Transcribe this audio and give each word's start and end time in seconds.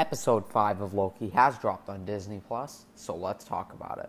Episode 0.00 0.48
5 0.48 0.80
of 0.80 0.94
Loki 0.94 1.28
has 1.28 1.58
dropped 1.58 1.90
on 1.90 2.06
Disney 2.06 2.40
Plus, 2.48 2.86
so 2.94 3.14
let's 3.14 3.44
talk 3.44 3.74
about 3.74 3.98
it. 3.98 4.08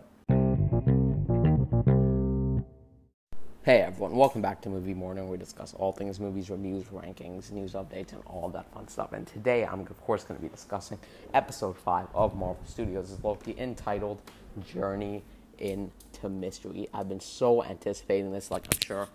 Hey 3.62 3.82
everyone, 3.82 4.16
welcome 4.16 4.40
back 4.40 4.62
to 4.62 4.70
Movie 4.70 4.94
Morning. 4.94 5.28
We 5.28 5.36
discuss 5.36 5.74
all 5.74 5.92
things 5.92 6.18
movies, 6.18 6.48
reviews, 6.48 6.84
rankings, 6.84 7.52
news 7.52 7.74
updates, 7.74 8.14
and 8.14 8.22
all 8.24 8.48
that 8.54 8.72
fun 8.72 8.88
stuff. 8.88 9.12
And 9.12 9.26
today 9.26 9.66
I'm, 9.66 9.80
of 9.80 10.00
course, 10.00 10.24
going 10.24 10.40
to 10.40 10.42
be 10.42 10.48
discussing 10.48 10.98
episode 11.34 11.76
5 11.76 12.06
of 12.14 12.34
Marvel 12.34 12.64
Studios' 12.64 13.18
Loki 13.22 13.54
entitled 13.58 14.22
Journey 14.72 15.22
into 15.58 16.30
Mystery. 16.30 16.88
I've 16.94 17.10
been 17.10 17.20
so 17.20 17.62
anticipating 17.62 18.32
this, 18.32 18.50
like 18.50 18.64
I'm 18.64 18.80
sure 18.80 19.08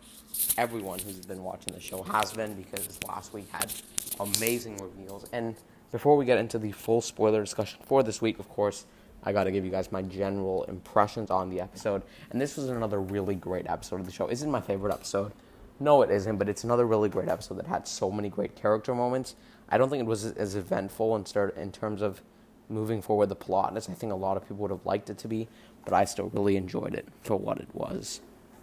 everyone 0.59 0.99
who's 0.99 1.25
been 1.25 1.43
watching 1.43 1.73
the 1.73 1.81
show 1.81 2.03
has 2.03 2.33
been, 2.33 2.53
because 2.53 2.99
last 3.07 3.33
week 3.33 3.49
had 3.51 3.73
amazing 4.19 4.77
reveals. 4.77 5.27
And 5.33 5.55
before 5.91 6.17
we 6.17 6.25
get 6.25 6.37
into 6.37 6.59
the 6.59 6.71
full 6.71 7.01
spoiler 7.01 7.41
discussion 7.41 7.79
for 7.83 8.03
this 8.03 8.21
week, 8.21 8.39
of 8.39 8.49
course, 8.49 8.85
I 9.23 9.33
got 9.33 9.45
to 9.45 9.51
give 9.51 9.65
you 9.65 9.71
guys 9.71 9.91
my 9.91 10.01
general 10.01 10.63
impressions 10.65 11.31
on 11.31 11.49
the 11.49 11.59
episode. 11.61 12.03
And 12.29 12.39
this 12.39 12.57
was 12.57 12.69
another 12.69 12.99
really 12.99 13.35
great 13.35 13.67
episode 13.67 13.99
of 13.99 14.05
the 14.05 14.11
show. 14.11 14.29
Isn't 14.29 14.51
my 14.51 14.61
favorite 14.61 14.93
episode? 14.93 15.31
No, 15.79 16.01
it 16.01 16.09
isn't, 16.09 16.37
but 16.37 16.49
it's 16.49 16.63
another 16.63 16.85
really 16.85 17.09
great 17.09 17.29
episode 17.29 17.55
that 17.55 17.67
had 17.67 17.87
so 17.87 18.11
many 18.11 18.29
great 18.29 18.55
character 18.55 18.95
moments. 18.95 19.35
I 19.69 19.77
don't 19.77 19.89
think 19.89 20.01
it 20.01 20.07
was 20.07 20.25
as 20.25 20.55
eventful 20.55 21.15
in, 21.15 21.25
start, 21.25 21.55
in 21.57 21.71
terms 21.71 22.01
of 22.01 22.21
moving 22.69 23.01
forward 23.01 23.27
the 23.27 23.35
plot 23.35 23.77
as 23.77 23.87
I 23.89 23.93
think 23.93 24.11
a 24.11 24.15
lot 24.15 24.37
of 24.37 24.43
people 24.43 24.57
would 24.57 24.71
have 24.71 24.85
liked 24.85 25.09
it 25.09 25.17
to 25.19 25.27
be, 25.27 25.47
but 25.85 25.93
I 25.93 26.05
still 26.05 26.29
really 26.29 26.57
enjoyed 26.57 26.95
it 26.95 27.07
for 27.21 27.35
what 27.37 27.59
it 27.59 27.69
was. 27.73 28.21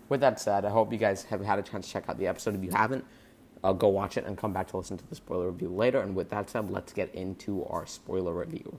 With 0.08 0.20
that 0.20 0.40
said, 0.40 0.64
I 0.64 0.70
hope 0.70 0.92
you 0.92 0.98
guys 0.98 1.24
have 1.24 1.40
had 1.40 1.58
a 1.58 1.62
chance 1.62 1.86
to 1.86 1.92
check 1.92 2.08
out 2.08 2.18
the 2.18 2.26
episode. 2.26 2.54
If 2.54 2.64
you 2.64 2.70
haven't, 2.70 3.04
uh, 3.64 3.72
go 3.72 3.88
watch 3.88 4.16
it 4.16 4.26
and 4.26 4.36
come 4.36 4.52
back 4.52 4.68
to 4.68 4.76
listen 4.76 4.96
to 4.98 5.08
the 5.08 5.14
spoiler 5.14 5.50
review 5.50 5.70
later. 5.70 6.00
And 6.00 6.14
with 6.14 6.28
that 6.30 6.50
said, 6.50 6.70
let's 6.70 6.92
get 6.92 7.12
into 7.14 7.64
our 7.64 7.86
spoiler 7.86 8.34
review. 8.34 8.78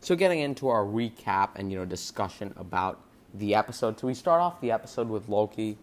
So, 0.00 0.14
getting 0.14 0.38
into 0.38 0.68
our 0.68 0.84
recap 0.84 1.50
and 1.56 1.72
you 1.72 1.78
know 1.78 1.84
discussion 1.84 2.54
about 2.56 3.00
the 3.34 3.54
episode. 3.54 3.98
So 3.98 4.06
we 4.06 4.14
start 4.14 4.40
off 4.40 4.60
the 4.60 4.70
episode 4.70 5.08
with 5.08 5.28
Loki. 5.28 5.76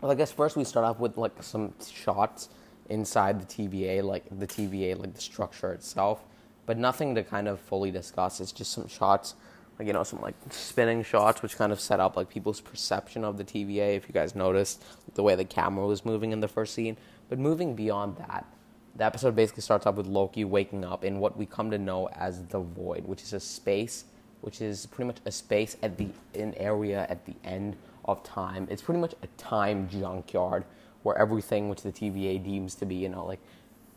Well, 0.00 0.12
I 0.12 0.14
guess 0.14 0.30
first 0.30 0.56
we 0.56 0.64
start 0.64 0.84
off 0.84 0.98
with 0.98 1.16
like 1.16 1.42
some 1.42 1.72
shots 1.90 2.50
inside 2.90 3.40
the 3.40 3.46
TVA, 3.46 4.02
like 4.02 4.24
the 4.38 4.46
TVA, 4.46 4.98
like 4.98 5.14
the 5.14 5.20
structure 5.20 5.72
itself, 5.72 6.24
but 6.66 6.76
nothing 6.76 7.14
to 7.14 7.22
kind 7.22 7.48
of 7.48 7.60
fully 7.60 7.90
discuss. 7.90 8.40
It's 8.40 8.52
just 8.52 8.72
some 8.72 8.88
shots 8.88 9.34
like 9.78 9.86
you 9.86 9.92
know 9.92 10.02
some 10.02 10.20
like 10.20 10.34
spinning 10.50 11.02
shots 11.02 11.42
which 11.42 11.56
kind 11.56 11.72
of 11.72 11.80
set 11.80 12.00
up 12.00 12.16
like 12.16 12.28
people's 12.28 12.60
perception 12.60 13.24
of 13.24 13.36
the 13.36 13.44
TVA 13.44 13.96
if 13.96 14.08
you 14.08 14.12
guys 14.12 14.34
noticed 14.34 14.82
the 15.14 15.22
way 15.22 15.34
the 15.34 15.44
camera 15.44 15.86
was 15.86 16.04
moving 16.04 16.32
in 16.32 16.40
the 16.40 16.48
first 16.48 16.74
scene. 16.74 16.96
But 17.28 17.38
moving 17.38 17.74
beyond 17.74 18.16
that 18.18 18.46
the 18.94 19.04
episode 19.04 19.34
basically 19.34 19.62
starts 19.62 19.86
off 19.86 19.94
with 19.94 20.06
Loki 20.06 20.44
waking 20.44 20.84
up 20.84 21.04
in 21.04 21.18
what 21.18 21.36
we 21.36 21.46
come 21.46 21.70
to 21.70 21.78
know 21.78 22.08
as 22.08 22.44
the 22.46 22.60
void 22.60 23.04
which 23.06 23.22
is 23.22 23.32
a 23.32 23.40
space 23.40 24.04
which 24.42 24.60
is 24.60 24.86
pretty 24.86 25.06
much 25.06 25.18
a 25.24 25.30
space 25.30 25.76
at 25.82 25.96
the 25.96 26.08
an 26.34 26.54
area 26.56 27.06
at 27.08 27.24
the 27.26 27.34
end 27.44 27.76
of 28.04 28.22
time. 28.24 28.66
It's 28.70 28.82
pretty 28.82 29.00
much 29.00 29.14
a 29.22 29.26
time 29.38 29.88
junkyard 29.88 30.64
where 31.04 31.16
everything 31.16 31.68
which 31.68 31.82
the 31.82 31.92
TVA 31.92 32.42
deems 32.42 32.74
to 32.76 32.86
be 32.86 32.96
you 32.96 33.08
know 33.08 33.24
like 33.24 33.40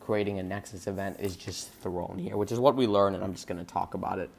creating 0.00 0.38
a 0.38 0.42
nexus 0.42 0.86
event 0.86 1.18
is 1.18 1.36
just 1.36 1.72
thrown 1.72 2.16
here 2.18 2.36
which 2.36 2.52
is 2.52 2.60
what 2.60 2.76
we 2.76 2.86
learn 2.86 3.14
and 3.14 3.24
I'm 3.24 3.34
just 3.34 3.48
going 3.48 3.58
to 3.58 3.70
talk 3.70 3.94
about 3.94 4.18
it 4.18 4.30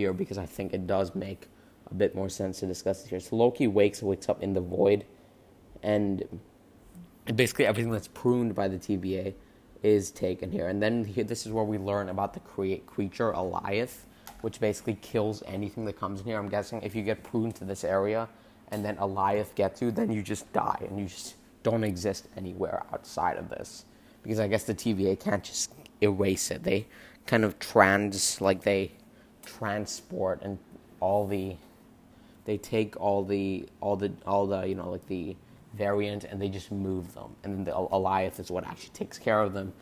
here 0.00 0.12
because 0.12 0.38
I 0.38 0.46
think 0.46 0.72
it 0.72 0.86
does 0.86 1.14
make 1.14 1.48
a 1.90 1.94
bit 1.94 2.14
more 2.14 2.28
sense 2.28 2.60
to 2.60 2.66
discuss 2.66 3.04
it 3.04 3.10
here. 3.10 3.20
So 3.20 3.36
Loki 3.36 3.66
wakes 3.66 4.02
wakes 4.02 4.28
up 4.28 4.42
in 4.42 4.54
the 4.54 4.60
void, 4.60 5.04
and 5.82 6.24
basically 7.34 7.66
everything 7.66 7.92
that's 7.92 8.08
pruned 8.08 8.54
by 8.54 8.68
the 8.68 8.78
TVA 8.78 9.34
is 9.82 10.10
taken 10.10 10.50
here. 10.50 10.68
And 10.68 10.82
then 10.82 11.04
here, 11.04 11.24
this 11.24 11.46
is 11.46 11.52
where 11.52 11.64
we 11.64 11.78
learn 11.78 12.08
about 12.08 12.34
the 12.34 12.40
create 12.40 12.86
creature 12.86 13.32
Alioth, 13.32 14.04
which 14.42 14.60
basically 14.60 14.98
kills 15.02 15.42
anything 15.46 15.84
that 15.86 15.98
comes 15.98 16.20
in 16.20 16.26
here. 16.26 16.38
I'm 16.38 16.48
guessing 16.48 16.82
if 16.82 16.94
you 16.94 17.02
get 17.02 17.22
pruned 17.22 17.54
to 17.56 17.64
this 17.64 17.84
area 17.84 18.28
and 18.68 18.84
then 18.84 18.96
Alioth 18.96 19.54
gets 19.54 19.82
you, 19.82 19.90
then 19.90 20.12
you 20.12 20.22
just 20.22 20.52
die 20.52 20.86
and 20.88 20.98
you 20.98 21.06
just 21.06 21.34
don't 21.62 21.84
exist 21.84 22.28
anywhere 22.36 22.84
outside 22.92 23.36
of 23.36 23.48
this. 23.48 23.84
Because 24.22 24.40
I 24.40 24.48
guess 24.48 24.64
the 24.64 24.74
TVA 24.74 25.18
can't 25.18 25.42
just 25.42 25.72
erase 26.00 26.50
it. 26.50 26.62
They 26.62 26.86
kind 27.26 27.44
of 27.44 27.58
trans 27.58 28.40
like 28.40 28.62
they 28.62 28.92
transport 29.58 30.40
and 30.42 30.58
all 31.00 31.26
the 31.26 31.56
they 32.44 32.56
take 32.56 32.98
all 33.00 33.24
the 33.24 33.66
all 33.80 33.96
the 33.96 34.12
all 34.26 34.46
the 34.46 34.66
you 34.66 34.74
know 34.74 34.90
like 34.90 35.06
the 35.06 35.36
variant 35.74 36.24
and 36.24 36.40
they 36.40 36.48
just 36.48 36.72
move 36.72 37.14
them 37.14 37.34
and 37.44 37.54
then 37.54 37.64
the 37.64 37.70
Alioth 37.70 38.40
is 38.40 38.50
what 38.50 38.66
actually 38.66 38.90
takes 38.90 39.18
care 39.18 39.40
of 39.40 39.52
them 39.52 39.72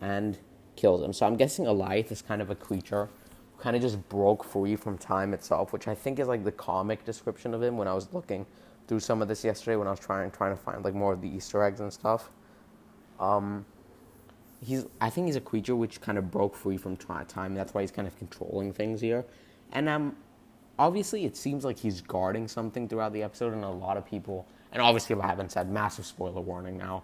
and 0.00 0.38
kills 0.76 1.00
them. 1.00 1.12
So 1.12 1.26
I'm 1.26 1.36
guessing 1.36 1.64
Alioth 1.64 2.12
is 2.12 2.22
kind 2.22 2.40
of 2.40 2.50
a 2.50 2.54
creature 2.54 3.08
who 3.56 3.62
kind 3.62 3.74
of 3.74 3.82
just 3.82 4.08
broke 4.08 4.44
free 4.44 4.76
from 4.76 4.96
time 4.96 5.34
itself, 5.34 5.72
which 5.72 5.88
I 5.88 5.94
think 5.94 6.18
is 6.18 6.28
like 6.28 6.44
the 6.44 6.52
comic 6.52 7.04
description 7.04 7.52
of 7.52 7.62
him 7.62 7.76
when 7.76 7.88
I 7.88 7.94
was 7.94 8.12
looking 8.12 8.46
through 8.86 9.00
some 9.00 9.20
of 9.20 9.28
this 9.28 9.44
yesterday 9.44 9.76
when 9.76 9.86
I 9.86 9.90
was 9.90 10.00
trying 10.00 10.30
trying 10.30 10.56
to 10.56 10.62
find 10.62 10.84
like 10.84 10.94
more 10.94 11.12
of 11.12 11.20
the 11.20 11.28
Easter 11.28 11.62
eggs 11.62 11.80
and 11.80 11.92
stuff. 11.92 12.30
Um, 13.18 13.66
he's 14.60 14.86
I 15.00 15.10
think 15.10 15.26
he's 15.26 15.36
a 15.36 15.40
creature 15.40 15.76
which 15.76 16.00
kind 16.00 16.18
of 16.18 16.30
broke 16.30 16.54
free 16.54 16.76
from 16.76 16.96
time. 16.96 17.54
That's 17.54 17.74
why 17.74 17.82
he's 17.82 17.90
kind 17.90 18.08
of 18.08 18.16
controlling 18.18 18.72
things 18.72 19.00
here. 19.00 19.24
And 19.72 19.88
um, 19.88 20.16
obviously 20.78 21.24
it 21.24 21.36
seems 21.36 21.64
like 21.64 21.78
he's 21.78 22.00
guarding 22.00 22.48
something 22.48 22.88
throughout 22.88 23.12
the 23.12 23.22
episode, 23.22 23.52
and 23.52 23.64
a 23.64 23.68
lot 23.68 23.96
of 23.96 24.06
people. 24.06 24.46
And 24.72 24.82
obviously, 24.82 25.16
if 25.16 25.22
I 25.22 25.26
haven't 25.26 25.52
said, 25.52 25.70
massive 25.70 26.06
spoiler 26.06 26.40
warning 26.40 26.76
now. 26.76 27.02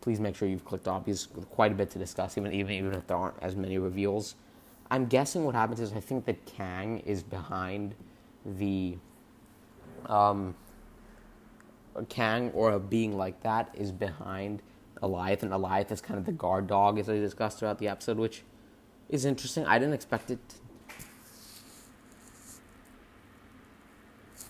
Please 0.00 0.20
make 0.20 0.36
sure 0.36 0.48
you've 0.48 0.64
clicked 0.64 0.88
off. 0.88 1.06
He's 1.06 1.28
quite 1.50 1.72
a 1.72 1.74
bit 1.74 1.90
to 1.90 1.98
discuss, 1.98 2.38
even 2.38 2.52
even 2.52 2.72
even 2.72 2.94
if 2.94 3.06
there 3.06 3.16
aren't 3.16 3.36
as 3.42 3.56
many 3.56 3.78
reveals. 3.78 4.36
I'm 4.90 5.06
guessing 5.06 5.44
what 5.44 5.54
happens 5.54 5.80
is 5.80 5.92
I 5.92 6.00
think 6.00 6.24
that 6.26 6.46
Kang 6.46 7.00
is 7.00 7.22
behind 7.22 7.94
the 8.44 8.96
um, 10.06 10.54
Kang 12.08 12.50
or 12.52 12.72
a 12.72 12.80
being 12.80 13.16
like 13.16 13.42
that 13.42 13.70
is 13.74 13.92
behind 13.92 14.62
Alioth, 15.02 15.42
and 15.42 15.52
Alioth 15.52 15.90
is 15.92 16.00
kind 16.00 16.18
of 16.18 16.26
the 16.26 16.32
guard 16.32 16.66
dog, 16.66 16.98
as 16.98 17.06
they 17.06 17.20
discussed 17.20 17.58
throughout 17.58 17.78
the 17.78 17.88
episode, 17.88 18.18
which 18.18 18.42
is 19.08 19.24
interesting. 19.24 19.64
I 19.66 19.78
didn't 19.78 19.94
expect 19.94 20.30
it. 20.30 20.38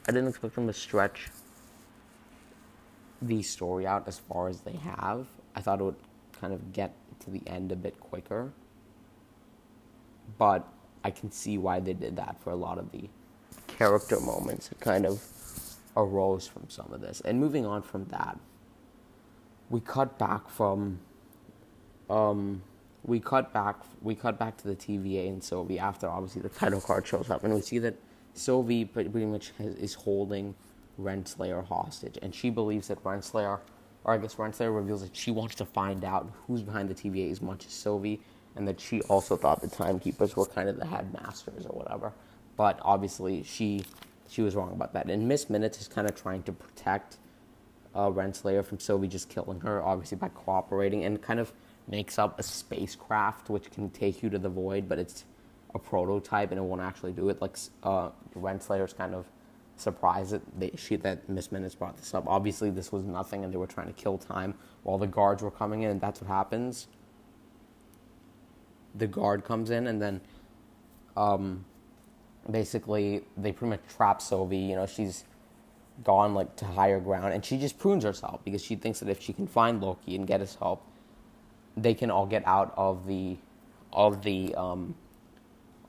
I 0.07 0.13
didn't 0.13 0.29
expect 0.29 0.55
them 0.55 0.67
to 0.67 0.73
stretch 0.73 1.29
the 3.21 3.43
story 3.43 3.87
out 3.87 4.09
as 4.09 4.19
far 4.19 4.49
as 4.49 4.61
they 4.63 4.77
have. 4.77 5.27
I 5.55 5.61
thought 5.61 5.81
it 5.81 5.85
would 5.85 5.97
kind 6.41 6.53
of 6.53 6.73
get 6.73 6.95
to 7.21 7.31
the 7.31 7.43
end 7.47 7.73
a 7.73 7.77
bit 7.77 7.99
quicker. 8.01 8.53
But 10.39 10.67
I 11.05 11.11
can 11.11 11.31
see 11.31 11.59
why 11.59 11.81
they 11.81 11.95
did 11.95 12.17
that 12.17 12.41
for 12.41 12.51
a 12.51 12.57
lot 12.57 12.79
of 12.79 12.91
the 12.93 13.09
character 13.67 14.19
moments 14.21 14.69
that 14.69 14.81
kind 14.81 15.05
of 15.05 15.23
arose 15.97 16.47
from 16.47 16.69
some 16.69 16.93
of 16.93 17.01
this. 17.01 17.21
And 17.23 17.39
moving 17.41 17.67
on 17.67 17.83
from 17.83 18.05
that, 18.07 18.39
we 19.71 19.81
cut 19.81 20.19
back 20.19 20.49
from 20.49 20.99
um, 22.09 22.63
we 23.05 23.21
cut 23.21 23.53
back 23.53 23.77
we 24.03 24.15
cut 24.15 24.39
back 24.39 24.57
to 24.59 24.69
the 24.69 24.77
TVA 24.77 25.29
and 25.29 25.43
Sylvie 25.43 25.79
after 25.79 26.09
obviously 26.09 26.43
the 26.43 26.49
title 26.49 26.81
card 26.81 27.07
shows 27.07 27.31
up 27.31 27.45
and 27.45 27.55
we 27.55 27.61
see 27.61 27.79
that 27.79 27.95
Sylvie 28.35 28.85
pretty 28.85 29.09
much 29.27 29.53
has, 29.59 29.75
is 29.75 29.95
holding 29.95 30.55
Renslayer 31.01 31.67
hostage. 31.67 32.19
And 32.23 32.35
she 32.35 32.51
believes 32.51 32.89
that 32.89 33.03
Renslayer 33.05 33.61
or 34.05 34.15
I 34.15 34.19
guess 34.19 34.37
Renslayer 34.37 34.75
reveals 34.75 35.03
that 35.03 35.15
she 35.15 35.31
wants 35.31 35.55
to 35.57 35.65
find 35.65 36.05
out 36.05 36.31
who's 36.47 36.63
behind 36.63 36.89
the 36.89 36.95
TVA 36.95 37.31
as 37.31 37.43
much 37.43 37.67
as 37.67 37.73
Sylvie 37.73 38.21
and 38.57 38.67
that 38.67 38.81
she 38.81 39.01
also 39.03 39.37
thought 39.37 39.61
the 39.61 39.69
timekeepers 39.69 40.37
were 40.37 40.47
kind 40.47 40.69
of 40.69 40.79
the 40.79 40.87
headmasters 40.87 41.67
or 41.67 41.79
whatever. 41.79 42.13
But 42.57 42.79
obviously 42.83 43.43
she 43.43 43.85
she 44.29 44.43
was 44.43 44.55
wrong 44.55 44.73
about 44.73 44.93
that. 44.93 45.09
And 45.09 45.27
Miss 45.27 45.49
Minutes 45.49 45.81
is 45.81 45.89
kind 45.89 46.09
of 46.09 46.21
trying 46.21 46.43
to 46.45 46.53
protect 46.53 47.17
uh, 47.95 48.09
Renslayer 48.11 48.65
from 48.65 48.79
Sylvie 48.79 49.09
just 49.09 49.29
killing 49.29 49.61
her, 49.61 49.83
obviously 49.83 50.17
by 50.17 50.29
cooperating, 50.29 51.05
and 51.05 51.21
kind 51.21 51.41
of 51.41 51.53
makes 51.87 52.19
up 52.19 52.39
a 52.39 52.43
spacecraft 52.43 53.49
which 53.49 53.71
can 53.71 53.91
take 53.91 54.23
you 54.23 54.31
to 54.31 54.39
the 54.39 54.49
void, 54.49 54.89
but 54.89 54.99
it's 54.99 55.25
a 55.75 55.79
prototype 55.79 56.51
and 56.51 56.59
it 56.59 56.63
won't 56.63 56.81
actually 56.81 57.13
do 57.13 57.29
it. 57.29 57.41
Like 57.41 57.57
uh, 57.83 58.11
Renslayer's 58.37 58.93
kind 58.93 59.15
of 59.15 59.27
surprised 59.77 60.33
that 60.33 60.43
they, 60.59 60.73
she 60.77 60.97
that 60.97 61.29
Miss 61.29 61.51
Minutes 61.53 61.75
brought 61.75 61.97
this 61.97 62.13
up. 62.15 62.25
Obviously, 62.27 62.71
this 62.71 62.93
was 62.93 63.05
nothing, 63.05 63.45
and 63.45 63.53
they 63.53 63.59
were 63.59 63.67
trying 63.67 63.87
to 63.87 63.93
kill 63.93 64.19
time 64.19 64.55
while 64.83 64.99
the 64.99 65.07
guards 65.07 65.43
were 65.43 65.51
coming 65.51 65.83
in. 65.83 65.91
And 65.91 66.01
that's 66.01 66.21
what 66.21 66.29
happens. 66.29 66.89
The 68.95 69.07
guard 69.07 69.45
comes 69.45 69.71
in, 69.71 69.87
and 69.87 70.01
then 70.01 70.21
um, 71.17 71.65
basically 72.51 73.25
they 73.37 73.53
pretty 73.53 73.71
much 73.71 73.81
trap 73.97 74.21
Sylvie. 74.21 74.59
You 74.59 74.77
know, 74.77 74.87
she's 74.87 75.25
gone 76.05 76.35
like 76.35 76.57
to 76.57 76.65
higher 76.65 77.01
ground, 77.01 77.33
and 77.33 77.45
she 77.45 77.59
just 77.59 77.79
prunes 77.79 78.05
herself 78.05 78.45
because 78.45 78.63
she 78.63 78.77
thinks 78.77 79.01
that 79.01 79.09
if 79.09 79.21
she 79.21 79.33
can 79.33 79.47
find 79.47 79.81
Loki 79.83 80.15
and 80.15 80.27
get 80.27 80.41
his 80.41 80.55
help, 80.57 80.83
they 81.77 81.95
can 81.95 82.11
all 82.11 82.27
get 82.27 82.47
out 82.47 82.73
of 82.77 83.07
the 83.07 83.37
of 83.93 84.23
the 84.23 84.55
um, 84.55 84.95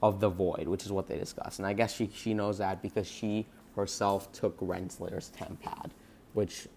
of 0.02 0.20
the 0.20 0.30
void, 0.30 0.68
which 0.68 0.86
is 0.86 0.92
what 0.92 1.08
they 1.08 1.18
discuss. 1.18 1.58
And 1.60 1.68
I 1.68 1.74
guess 1.74 1.96
she 1.96 2.10
she 2.14 2.34
knows 2.34 2.58
that 2.58 2.82
because 2.82 3.08
she 3.08 3.46
herself 3.76 4.32
took 4.32 4.60
Renslayer's 4.60 5.32
TemPad, 5.38 5.92
which 6.34 6.68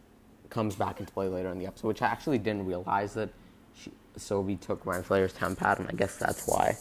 comes 0.51 0.77
back 0.77 1.01
into 1.01 1.13
play 1.13 1.29
later 1.29 1.51
in 1.51 1.59
the 1.59 1.67
episode. 1.67 1.89
Which 1.89 2.03
I 2.03 2.07
actually 2.07 2.39
didn't 2.39 2.67
realize 2.67 3.15
that 3.15 3.31
she, 3.75 3.91
Sylvie 4.17 4.57
took 4.57 4.85
Renslayer's 4.85 5.33
tempad, 5.33 5.79
and 5.79 5.89
I 5.89 5.93
guess 5.93 6.17
that's 6.17 6.47
why 6.47 6.77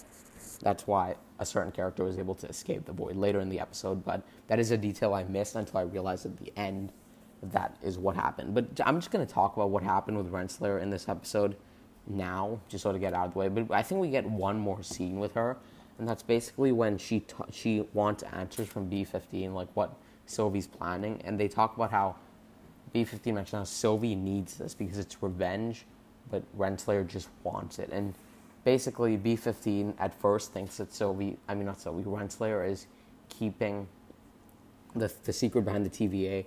that's 0.62 0.88
why 0.88 1.16
a 1.40 1.46
certain 1.46 1.72
character 1.72 2.04
was 2.04 2.20
able 2.20 2.36
to 2.36 2.48
escape 2.48 2.86
the 2.86 2.92
void 2.92 3.16
later 3.16 3.40
in 3.40 3.50
the 3.50 3.60
episode. 3.60 4.04
But 4.04 4.24
that 4.48 4.60
is 4.60 4.72
a 4.72 4.78
detail 4.78 5.14
I 5.14 5.24
missed 5.24 5.56
until 5.56 5.80
I 5.80 5.84
realized 5.84 6.26
at 6.26 6.38
the 6.38 6.54
end 6.56 6.92
that 7.42 7.76
is 7.82 7.98
what 7.98 8.16
happened. 8.16 8.54
But 8.54 8.80
I'm 8.86 9.00
just 9.00 9.12
going 9.12 9.26
to 9.26 9.32
talk 9.32 9.56
about 9.56 9.72
what 9.72 9.84
happened 9.84 10.18
with 10.18 10.32
Renslayer 10.32 10.82
in 10.82 10.90
this 10.90 11.10
episode 11.10 11.56
now, 12.08 12.60
just 12.70 12.84
sort 12.84 12.96
of 12.96 13.02
get 13.02 13.14
out 13.14 13.28
of 13.28 13.34
the 13.34 13.40
way. 13.40 13.48
But 13.48 13.72
I 13.72 13.82
think 13.82 14.02
we 14.02 14.10
get 14.10 14.26
one 14.26 14.60
more 14.60 14.84
scene 14.84 15.20
with 15.20 15.34
her, 15.34 15.58
and 15.98 16.08
that's 16.08 16.24
basically 16.24 16.72
when 16.72 16.98
she 16.98 17.22
t- 17.22 17.36
she 17.52 17.88
wants 17.94 18.24
answers 18.24 18.68
from 18.68 18.90
B15, 18.90 19.54
like 19.54 19.70
what 19.74 19.98
Sylvie's 20.26 20.68
planning, 20.68 21.22
and 21.26 21.40
they 21.40 21.48
talk 21.48 21.76
about 21.76 21.92
how 21.92 22.16
B15 22.94 23.34
mentioned 23.34 23.60
how 23.60 23.64
Sylvie 23.64 24.16
needs 24.16 24.58
this 24.58 24.74
because 24.74 24.98
it's 24.98 25.22
revenge, 25.22 25.86
but 26.30 26.44
Renslayer 26.58 27.08
just 27.08 27.30
wants 27.44 27.80
it, 27.80 27.90
and 27.92 28.14
basically 28.64 29.18
B15 29.18 29.94
at 30.00 30.14
first 30.14 30.54
thinks 30.54 30.78
that 30.78 30.94
Sylvie, 30.94 31.38
I 31.48 31.56
mean 31.56 31.66
not 31.66 31.80
Sylvie, 31.80 32.04
Renslayer 32.04 32.70
is 32.70 32.88
keeping 33.30 33.88
the 34.96 35.12
the 35.24 35.34
secret 35.34 35.64
behind 35.64 35.86
the 35.86 35.90
TVA 35.90 36.46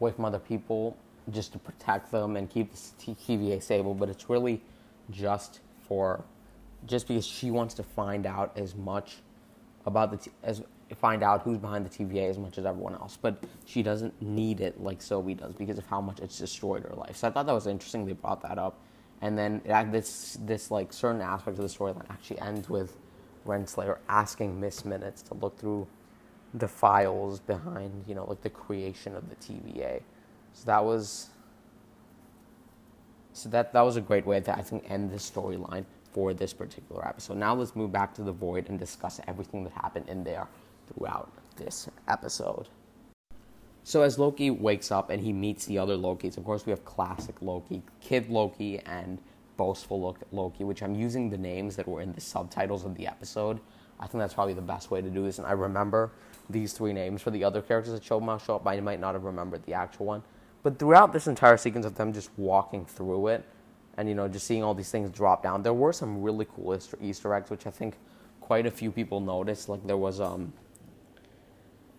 away 0.00 0.12
from 0.12 0.24
other 0.24 0.38
people 0.38 0.96
just 1.30 1.52
to 1.52 1.58
protect 1.58 2.10
them 2.10 2.36
and 2.36 2.48
keep 2.48 2.70
the 2.70 2.76
TVA 2.76 3.62
stable, 3.62 3.94
but 3.94 4.08
it's 4.08 4.28
really 4.30 4.62
just 5.10 5.60
for 5.88 6.24
just 6.86 7.08
because 7.08 7.26
she 7.26 7.50
wants 7.50 7.74
to 7.74 7.82
find 7.82 8.26
out 8.26 8.56
as 8.56 8.74
much 8.74 9.16
about 9.86 10.10
the 10.10 10.30
as 10.42 10.62
find 10.94 11.22
out 11.22 11.42
who's 11.42 11.58
behind 11.58 11.84
the 11.84 11.90
TVA 11.90 12.30
as 12.30 12.38
much 12.38 12.58
as 12.58 12.66
everyone 12.66 12.94
else, 12.94 13.18
but 13.20 13.42
she 13.64 13.82
doesn't 13.82 14.20
need 14.22 14.60
it 14.60 14.80
like 14.80 15.02
Sylvie 15.02 15.34
does 15.34 15.52
because 15.52 15.78
of 15.78 15.86
how 15.86 16.00
much 16.00 16.20
it's 16.20 16.38
destroyed 16.38 16.84
her 16.84 16.94
life. 16.94 17.16
So 17.16 17.26
I 17.26 17.30
thought 17.32 17.46
that 17.46 17.52
was 17.52 17.66
interesting. 17.66 18.06
They 18.06 18.12
brought 18.12 18.40
that 18.42 18.58
up, 18.58 18.78
and 19.22 19.36
then 19.36 19.62
it, 19.64 19.92
this 19.92 20.38
this 20.42 20.70
like 20.70 20.92
certain 20.92 21.20
aspect 21.20 21.58
of 21.58 21.62
the 21.62 21.74
storyline 21.74 22.08
actually 22.10 22.40
ends 22.40 22.68
with 22.68 22.96
Renslayer 23.46 23.98
asking 24.08 24.60
Miss 24.60 24.84
Minutes 24.84 25.22
to 25.22 25.34
look 25.34 25.58
through 25.58 25.86
the 26.54 26.68
files 26.68 27.40
behind 27.40 28.04
you 28.06 28.14
know 28.14 28.24
like 28.24 28.42
the 28.42 28.50
creation 28.50 29.14
of 29.14 29.28
the 29.28 29.36
TVA. 29.36 30.02
So 30.52 30.64
that 30.66 30.84
was 30.84 31.28
so 33.32 33.48
that 33.50 33.72
that 33.72 33.82
was 33.82 33.96
a 33.96 34.00
great 34.00 34.26
way 34.26 34.40
to 34.40 34.52
I 34.56 34.62
think 34.62 34.90
end 34.90 35.10
the 35.10 35.16
storyline 35.16 35.84
for 36.12 36.32
this 36.32 36.52
particular 36.52 37.06
episode. 37.06 37.36
Now 37.36 37.54
let's 37.54 37.76
move 37.76 37.92
back 37.92 38.14
to 38.14 38.22
the 38.22 38.32
void 38.32 38.70
and 38.70 38.78
discuss 38.78 39.20
everything 39.26 39.64
that 39.64 39.72
happened 39.74 40.08
in 40.08 40.24
there 40.24 40.48
throughout 40.86 41.30
this 41.56 41.88
episode. 42.08 42.68
So 43.86 44.02
as 44.02 44.18
Loki 44.18 44.50
wakes 44.50 44.90
up 44.90 45.10
and 45.10 45.22
he 45.22 45.32
meets 45.32 45.64
the 45.64 45.78
other 45.78 45.96
Lokis, 45.96 46.36
of 46.36 46.44
course 46.44 46.66
we 46.66 46.70
have 46.70 46.84
classic 46.84 47.36
Loki, 47.40 47.84
Kid 48.00 48.28
Loki, 48.28 48.80
and 48.80 49.20
Boastful 49.56 50.16
Loki, 50.32 50.64
which 50.64 50.82
I'm 50.82 50.96
using 50.96 51.30
the 51.30 51.38
names 51.38 51.76
that 51.76 51.86
were 51.86 52.00
in 52.00 52.12
the 52.12 52.20
subtitles 52.20 52.84
of 52.84 52.96
the 52.96 53.06
episode. 53.06 53.60
I 54.00 54.08
think 54.08 54.18
that's 54.20 54.34
probably 54.34 54.54
the 54.54 54.60
best 54.60 54.90
way 54.90 55.02
to 55.02 55.08
do 55.08 55.22
this, 55.22 55.38
and 55.38 55.46
I 55.46 55.52
remember 55.52 56.10
these 56.50 56.72
three 56.72 56.92
names 56.92 57.22
for 57.22 57.30
the 57.30 57.44
other 57.44 57.62
characters 57.62 57.92
that 57.92 58.02
show 58.02 58.18
up. 58.18 58.66
I 58.66 58.80
might 58.80 58.98
not 58.98 59.14
have 59.14 59.22
remembered 59.22 59.62
the 59.66 59.74
actual 59.74 60.06
one, 60.06 60.24
but 60.64 60.80
throughout 60.80 61.12
this 61.12 61.28
entire 61.28 61.56
sequence 61.56 61.86
of 61.86 61.94
them 61.94 62.12
just 62.12 62.30
walking 62.36 62.86
through 62.86 63.28
it, 63.28 63.44
and 63.96 64.08
you 64.08 64.16
know 64.16 64.26
just 64.26 64.48
seeing 64.48 64.64
all 64.64 64.74
these 64.74 64.90
things 64.90 65.10
drop 65.10 65.44
down, 65.44 65.62
there 65.62 65.72
were 65.72 65.92
some 65.92 66.22
really 66.22 66.48
cool 66.56 66.76
Easter 67.00 67.32
eggs, 67.32 67.50
which 67.50 67.68
I 67.68 67.70
think 67.70 67.98
quite 68.40 68.66
a 68.66 68.70
few 68.72 68.90
people 68.90 69.20
noticed. 69.20 69.68
Like 69.68 69.86
there 69.86 69.96
was 69.96 70.20
um 70.20 70.52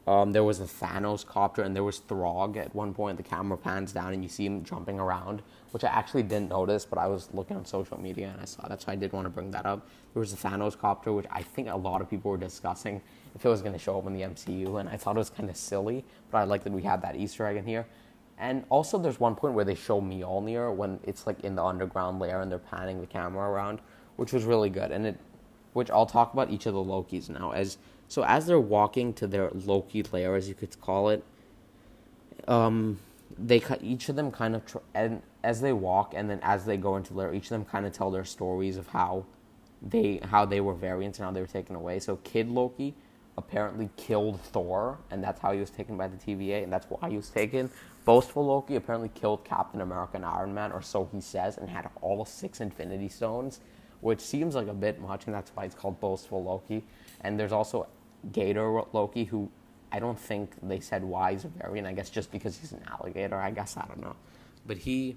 um, 0.07 0.31
there 0.31 0.43
was 0.43 0.61
a 0.61 0.63
Thanos 0.63 1.25
copter 1.25 1.63
and 1.63 1.75
there 1.75 1.83
was 1.83 1.99
Throg 1.99 2.55
at 2.55 2.73
one 2.73 2.93
point. 2.93 3.17
The 3.17 3.23
camera 3.23 3.57
pans 3.57 3.91
down 3.91 4.13
and 4.13 4.23
you 4.23 4.29
see 4.29 4.45
him 4.45 4.63
jumping 4.63 5.01
around, 5.01 5.41
which 5.71 5.83
I 5.83 5.89
actually 5.89 6.23
didn't 6.23 6.49
notice, 6.49 6.85
but 6.85 6.97
I 6.97 7.07
was 7.07 7.27
looking 7.33 7.57
on 7.57 7.65
social 7.65 7.99
media 7.99 8.29
and 8.31 8.41
I 8.41 8.45
saw 8.45 8.69
that, 8.69 8.81
so 8.81 8.91
I 8.91 8.95
did 8.95 9.11
want 9.11 9.25
to 9.25 9.29
bring 9.29 9.51
that 9.51 9.65
up. 9.65 9.85
There 10.13 10.21
was 10.21 10.31
a 10.31 10.37
Thanos 10.37 10.77
copter, 10.77 11.11
which 11.11 11.25
I 11.29 11.41
think 11.43 11.67
a 11.67 11.75
lot 11.75 12.01
of 12.01 12.09
people 12.09 12.31
were 12.31 12.37
discussing 12.37 13.01
if 13.35 13.45
it 13.45 13.49
was 13.49 13.61
going 13.61 13.73
to 13.73 13.79
show 13.79 13.99
up 13.99 14.07
in 14.07 14.13
the 14.13 14.21
MCU, 14.21 14.79
and 14.79 14.87
I 14.87 14.95
thought 14.95 15.17
it 15.17 15.19
was 15.19 15.29
kind 15.29 15.49
of 15.49 15.57
silly, 15.57 16.05
but 16.31 16.37
I 16.37 16.45
like 16.45 16.63
that 16.63 16.71
we 16.71 16.83
had 16.83 17.01
that 17.01 17.17
Easter 17.17 17.45
egg 17.45 17.57
in 17.57 17.65
here. 17.65 17.85
And 18.37 18.63
also, 18.69 18.97
there's 18.97 19.19
one 19.19 19.35
point 19.35 19.55
where 19.55 19.65
they 19.65 19.75
show 19.75 19.99
Mjolnir 19.99 20.73
when 20.73 20.99
it's 21.03 21.27
like 21.27 21.41
in 21.41 21.55
the 21.55 21.63
underground 21.63 22.19
layer 22.19 22.39
and 22.39 22.51
they're 22.51 22.59
panning 22.59 23.01
the 23.01 23.07
camera 23.07 23.49
around, 23.49 23.79
which 24.15 24.31
was 24.31 24.45
really 24.45 24.69
good. 24.69 24.91
And 24.91 25.07
it, 25.07 25.19
which 25.73 25.89
I'll 25.89 26.05
talk 26.05 26.33
about 26.33 26.51
each 26.51 26.65
of 26.67 26.75
the 26.75 26.79
Lokis 26.79 27.29
now 27.29 27.51
as 27.51 27.77
so 28.07 28.23
as 28.23 28.45
they're 28.45 28.59
walking 28.59 29.13
to 29.13 29.27
their 29.27 29.49
Loki 29.53 30.03
lair, 30.03 30.35
as 30.35 30.47
you 30.47 30.55
could 30.55 30.79
call 30.79 31.09
it, 31.09 31.23
um, 32.47 32.99
they 33.37 33.61
each 33.81 34.09
of 34.09 34.15
them 34.15 34.31
kind 34.31 34.55
of 34.55 34.65
tr- 34.65 34.77
and 34.93 35.21
as 35.43 35.61
they 35.61 35.73
walk 35.73 36.13
and 36.15 36.29
then 36.29 36.39
as 36.41 36.65
they 36.65 36.77
go 36.77 36.95
into 36.95 37.13
lair, 37.13 37.33
each 37.33 37.45
of 37.45 37.49
them 37.49 37.65
kind 37.65 37.85
of 37.85 37.93
tell 37.93 38.09
their 38.09 38.25
stories 38.25 38.77
of 38.77 38.87
how 38.87 39.25
they 39.81 40.19
how 40.23 40.45
they 40.45 40.61
were 40.61 40.73
variants 40.73 41.19
and 41.19 41.25
how 41.25 41.31
they 41.31 41.41
were 41.41 41.47
taken 41.47 41.75
away. 41.75 41.99
So 41.99 42.17
Kid 42.17 42.49
Loki 42.49 42.95
apparently 43.37 43.89
killed 43.97 44.41
Thor, 44.41 44.97
and 45.11 45.23
that's 45.23 45.39
how 45.39 45.51
he 45.51 45.59
was 45.59 45.69
taken 45.69 45.95
by 45.95 46.07
the 46.07 46.17
TVA, 46.17 46.63
and 46.63 46.73
that's 46.73 46.87
why 46.89 47.09
he 47.09 47.15
was 47.15 47.29
taken. 47.29 47.69
Boastful 48.03 48.45
Loki 48.45 48.75
apparently 48.75 49.09
killed 49.09 49.43
Captain 49.43 49.81
America 49.81 50.13
and 50.15 50.25
Iron 50.25 50.53
Man, 50.53 50.71
or 50.71 50.81
so 50.81 51.07
he 51.11 51.21
says, 51.21 51.57
and 51.57 51.69
had 51.69 51.89
all 52.01 52.25
six 52.25 52.61
Infinity 52.61 53.09
Stones, 53.09 53.59
which 54.01 54.21
seems 54.21 54.55
like 54.55 54.67
a 54.67 54.73
bit 54.73 54.99
much, 54.99 55.25
and 55.25 55.35
that's 55.35 55.51
why 55.53 55.65
it's 55.65 55.75
called 55.75 55.99
Boastful 55.99 56.43
Loki. 56.43 56.83
And 57.21 57.39
there's 57.39 57.51
also 57.51 57.87
Gator 58.31 58.81
Loki, 58.93 59.25
who 59.25 59.49
I 59.91 59.99
don't 59.99 60.19
think 60.19 60.51
they 60.61 60.79
said 60.79 61.03
why 61.03 61.33
he's 61.33 61.45
a 61.45 61.49
variant. 61.49 61.87
I 61.87 61.93
guess 61.93 62.09
just 62.09 62.31
because 62.31 62.57
he's 62.57 62.71
an 62.71 62.83
alligator. 62.89 63.37
I 63.37 63.51
guess 63.51 63.77
I 63.77 63.85
don't 63.87 64.01
know, 64.01 64.15
but 64.65 64.77
he, 64.77 65.15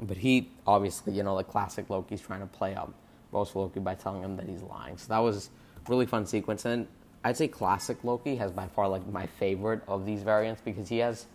but 0.00 0.18
he 0.18 0.50
obviously 0.66 1.12
you 1.14 1.22
know 1.22 1.36
the 1.36 1.44
classic 1.44 1.90
Loki's 1.90 2.20
trying 2.20 2.40
to 2.40 2.46
play 2.46 2.74
up 2.74 2.94
boastful 3.32 3.62
Loki 3.62 3.80
by 3.80 3.94
telling 3.94 4.22
him 4.22 4.36
that 4.36 4.48
he's 4.48 4.62
lying. 4.62 4.96
So 4.96 5.08
that 5.08 5.18
was 5.18 5.50
really 5.88 6.06
fun 6.06 6.26
sequence, 6.26 6.64
and 6.64 6.86
I'd 7.24 7.36
say 7.36 7.48
classic 7.48 8.04
Loki 8.04 8.36
has 8.36 8.52
by 8.52 8.68
far 8.68 8.88
like 8.88 9.06
my 9.08 9.26
favorite 9.26 9.82
of 9.88 10.06
these 10.06 10.22
variants 10.22 10.62
because 10.64 10.88
he 10.88 10.98
has 10.98 11.26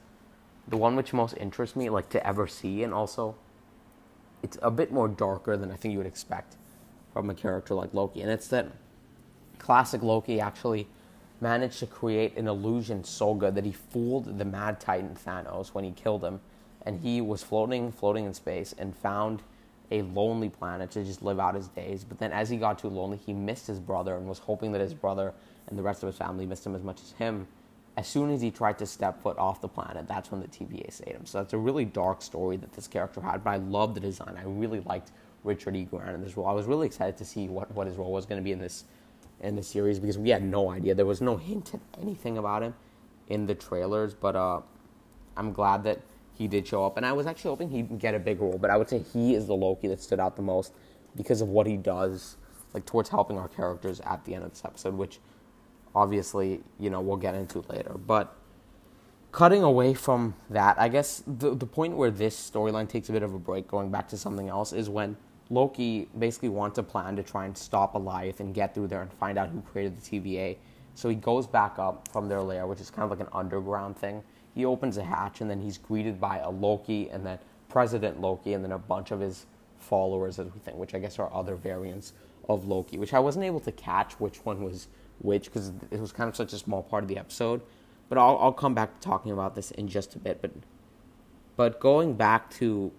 the 0.67 0.77
one 0.77 0.95
which 0.95 1.11
most 1.11 1.35
interests 1.37 1.75
me 1.75 1.89
like 1.89 2.09
to 2.09 2.25
ever 2.25 2.47
see, 2.47 2.83
and 2.83 2.93
also 2.93 3.35
it's 4.41 4.57
a 4.61 4.71
bit 4.71 4.91
more 4.91 5.07
darker 5.07 5.57
than 5.57 5.71
I 5.71 5.75
think 5.75 5.91
you 5.91 5.97
would 5.97 6.07
expect 6.07 6.55
from 7.13 7.29
a 7.29 7.33
character 7.33 7.73
like 7.73 7.93
Loki, 7.93 8.21
and 8.21 8.31
it's 8.31 8.47
that 8.47 8.71
classic 9.61 10.01
Loki 10.01 10.39
actually 10.39 10.87
managed 11.39 11.79
to 11.79 11.87
create 11.87 12.35
an 12.37 12.47
illusion 12.47 13.03
so 13.03 13.33
good 13.33 13.55
that 13.55 13.65
he 13.65 13.71
fooled 13.71 14.37
the 14.37 14.45
Mad 14.45 14.79
Titan 14.79 15.15
Thanos 15.15 15.69
when 15.69 15.83
he 15.83 15.91
killed 15.91 16.23
him, 16.23 16.39
and 16.85 16.99
he 16.99 17.21
was 17.21 17.43
floating, 17.43 17.91
floating 17.91 18.25
in 18.25 18.33
space, 18.33 18.73
and 18.77 18.95
found 18.95 19.41
a 19.91 20.01
lonely 20.03 20.49
planet 20.49 20.91
to 20.91 21.03
just 21.03 21.21
live 21.21 21.39
out 21.39 21.55
his 21.55 21.67
days. 21.67 22.03
But 22.03 22.19
then, 22.19 22.31
as 22.31 22.49
he 22.49 22.57
got 22.57 22.79
too 22.79 22.87
lonely, 22.87 23.17
he 23.17 23.33
missed 23.33 23.67
his 23.67 23.79
brother 23.79 24.15
and 24.15 24.27
was 24.27 24.39
hoping 24.39 24.71
that 24.71 24.81
his 24.81 24.93
brother 24.93 25.33
and 25.67 25.77
the 25.77 25.83
rest 25.83 26.03
of 26.03 26.07
his 26.07 26.17
family 26.17 26.45
missed 26.45 26.65
him 26.65 26.75
as 26.75 26.83
much 26.83 27.01
as 27.01 27.11
him. 27.13 27.47
As 27.97 28.07
soon 28.07 28.31
as 28.31 28.41
he 28.41 28.51
tried 28.51 28.77
to 28.79 28.85
step 28.85 29.21
foot 29.21 29.37
off 29.37 29.59
the 29.59 29.67
planet, 29.67 30.07
that's 30.07 30.31
when 30.31 30.39
the 30.39 30.47
TVA 30.47 30.91
saved 30.93 31.11
him. 31.11 31.25
So 31.25 31.39
that's 31.39 31.53
a 31.53 31.57
really 31.57 31.83
dark 31.83 32.21
story 32.21 32.55
that 32.57 32.71
this 32.71 32.87
character 32.87 33.19
had, 33.19 33.43
but 33.43 33.49
I 33.49 33.57
love 33.57 33.93
the 33.95 33.99
design. 33.99 34.37
I 34.37 34.43
really 34.45 34.79
liked 34.81 35.11
Richard 35.43 35.75
E. 35.75 35.83
Grant 35.83 36.15
in 36.15 36.23
this 36.23 36.37
role. 36.37 36.47
I 36.47 36.53
was 36.53 36.67
really 36.67 36.87
excited 36.87 37.17
to 37.17 37.25
see 37.25 37.47
what, 37.47 37.69
what 37.73 37.87
his 37.87 37.97
role 37.97 38.13
was 38.13 38.25
going 38.25 38.39
to 38.39 38.43
be 38.43 38.53
in 38.53 38.59
this 38.59 38.85
in 39.41 39.55
the 39.55 39.63
series 39.63 39.99
because 39.99 40.17
we 40.17 40.29
had 40.29 40.43
no 40.43 40.69
idea. 40.69 40.95
There 40.95 41.05
was 41.05 41.21
no 41.21 41.37
hint 41.37 41.73
of 41.73 41.81
anything 41.99 42.37
about 42.37 42.63
him 42.63 42.75
in 43.27 43.45
the 43.45 43.55
trailers, 43.55 44.13
but 44.13 44.35
uh, 44.35 44.61
I'm 45.35 45.51
glad 45.51 45.83
that 45.83 46.01
he 46.33 46.47
did 46.47 46.67
show 46.67 46.85
up. 46.85 46.97
And 46.97 47.05
I 47.05 47.11
was 47.11 47.27
actually 47.27 47.49
hoping 47.49 47.69
he'd 47.69 47.99
get 47.99 48.15
a 48.15 48.19
big 48.19 48.39
role, 48.39 48.57
but 48.57 48.69
I 48.69 48.77
would 48.77 48.89
say 48.89 48.99
he 48.99 49.35
is 49.35 49.47
the 49.47 49.55
Loki 49.55 49.87
that 49.87 50.01
stood 50.01 50.19
out 50.19 50.35
the 50.35 50.41
most 50.41 50.73
because 51.15 51.41
of 51.41 51.49
what 51.49 51.67
he 51.67 51.77
does, 51.77 52.37
like 52.73 52.85
towards 52.85 53.09
helping 53.09 53.37
our 53.37 53.47
characters 53.47 53.99
at 54.01 54.23
the 54.25 54.35
end 54.35 54.43
of 54.43 54.51
this 54.51 54.63
episode, 54.63 54.95
which 54.95 55.19
obviously, 55.93 56.63
you 56.79 56.89
know, 56.89 57.01
we'll 57.01 57.17
get 57.17 57.35
into 57.35 57.59
later. 57.69 57.93
But 57.93 58.35
cutting 59.31 59.63
away 59.63 59.93
from 59.93 60.35
that, 60.49 60.79
I 60.79 60.87
guess 60.87 61.23
the 61.25 61.55
the 61.55 61.65
point 61.65 61.95
where 61.95 62.11
this 62.11 62.35
storyline 62.35 62.87
takes 62.87 63.09
a 63.09 63.11
bit 63.11 63.23
of 63.23 63.33
a 63.33 63.39
break, 63.39 63.67
going 63.67 63.91
back 63.91 64.07
to 64.09 64.17
something 64.17 64.49
else, 64.49 64.73
is 64.73 64.89
when 64.89 65.17
Loki 65.51 66.07
basically 66.17 66.49
wants 66.49 66.77
a 66.77 66.83
plan 66.83 67.17
to 67.17 67.23
try 67.23 67.45
and 67.45 67.55
stop 67.55 67.93
Alioth 67.93 68.39
and 68.39 68.53
get 68.53 68.73
through 68.73 68.87
there 68.87 69.01
and 69.01 69.11
find 69.11 69.37
out 69.37 69.49
who 69.49 69.61
created 69.61 70.01
the 70.01 70.19
TVA. 70.19 70.55
So 70.95 71.09
he 71.09 71.15
goes 71.15 71.45
back 71.45 71.77
up 71.77 72.07
from 72.07 72.29
their 72.29 72.41
lair, 72.41 72.65
which 72.67 72.79
is 72.79 72.89
kind 72.89 73.03
of 73.03 73.09
like 73.09 73.19
an 73.19 73.31
underground 73.33 73.97
thing. 73.97 74.23
He 74.55 74.63
opens 74.63 74.97
a 74.97 75.03
hatch 75.03 75.41
and 75.41 75.49
then 75.49 75.59
he's 75.59 75.77
greeted 75.77 76.21
by 76.21 76.37
a 76.37 76.49
Loki 76.49 77.09
and 77.09 77.25
then 77.25 77.37
President 77.67 78.21
Loki 78.21 78.53
and 78.53 78.63
then 78.63 78.71
a 78.71 78.77
bunch 78.77 79.11
of 79.11 79.19
his 79.19 79.45
followers, 79.77 80.39
as 80.39 80.47
we 80.53 80.59
think, 80.61 80.77
which 80.77 80.95
I 80.95 80.99
guess 80.99 81.19
are 81.19 81.31
other 81.33 81.55
variants 81.55 82.13
of 82.47 82.65
Loki, 82.65 82.97
which 82.97 83.13
I 83.13 83.19
wasn't 83.19 83.43
able 83.43 83.59
to 83.61 83.71
catch 83.73 84.13
which 84.19 84.45
one 84.45 84.63
was 84.63 84.87
which 85.19 85.45
because 85.45 85.71
it 85.91 85.99
was 85.99 86.11
kind 86.11 86.27
of 86.29 86.35
such 86.35 86.53
a 86.53 86.57
small 86.57 86.81
part 86.81 87.03
of 87.03 87.09
the 87.09 87.17
episode. 87.17 87.61
But 88.09 88.17
I'll, 88.17 88.37
I'll 88.39 88.53
come 88.53 88.73
back 88.73 88.99
to 88.99 89.05
talking 89.05 89.31
about 89.31 89.55
this 89.55 89.71
in 89.71 89.87
just 89.87 90.15
a 90.15 90.19
bit. 90.19 90.41
But 90.41 90.51
but 91.57 91.79
going 91.79 92.13
back 92.13 92.49
to 92.51 92.91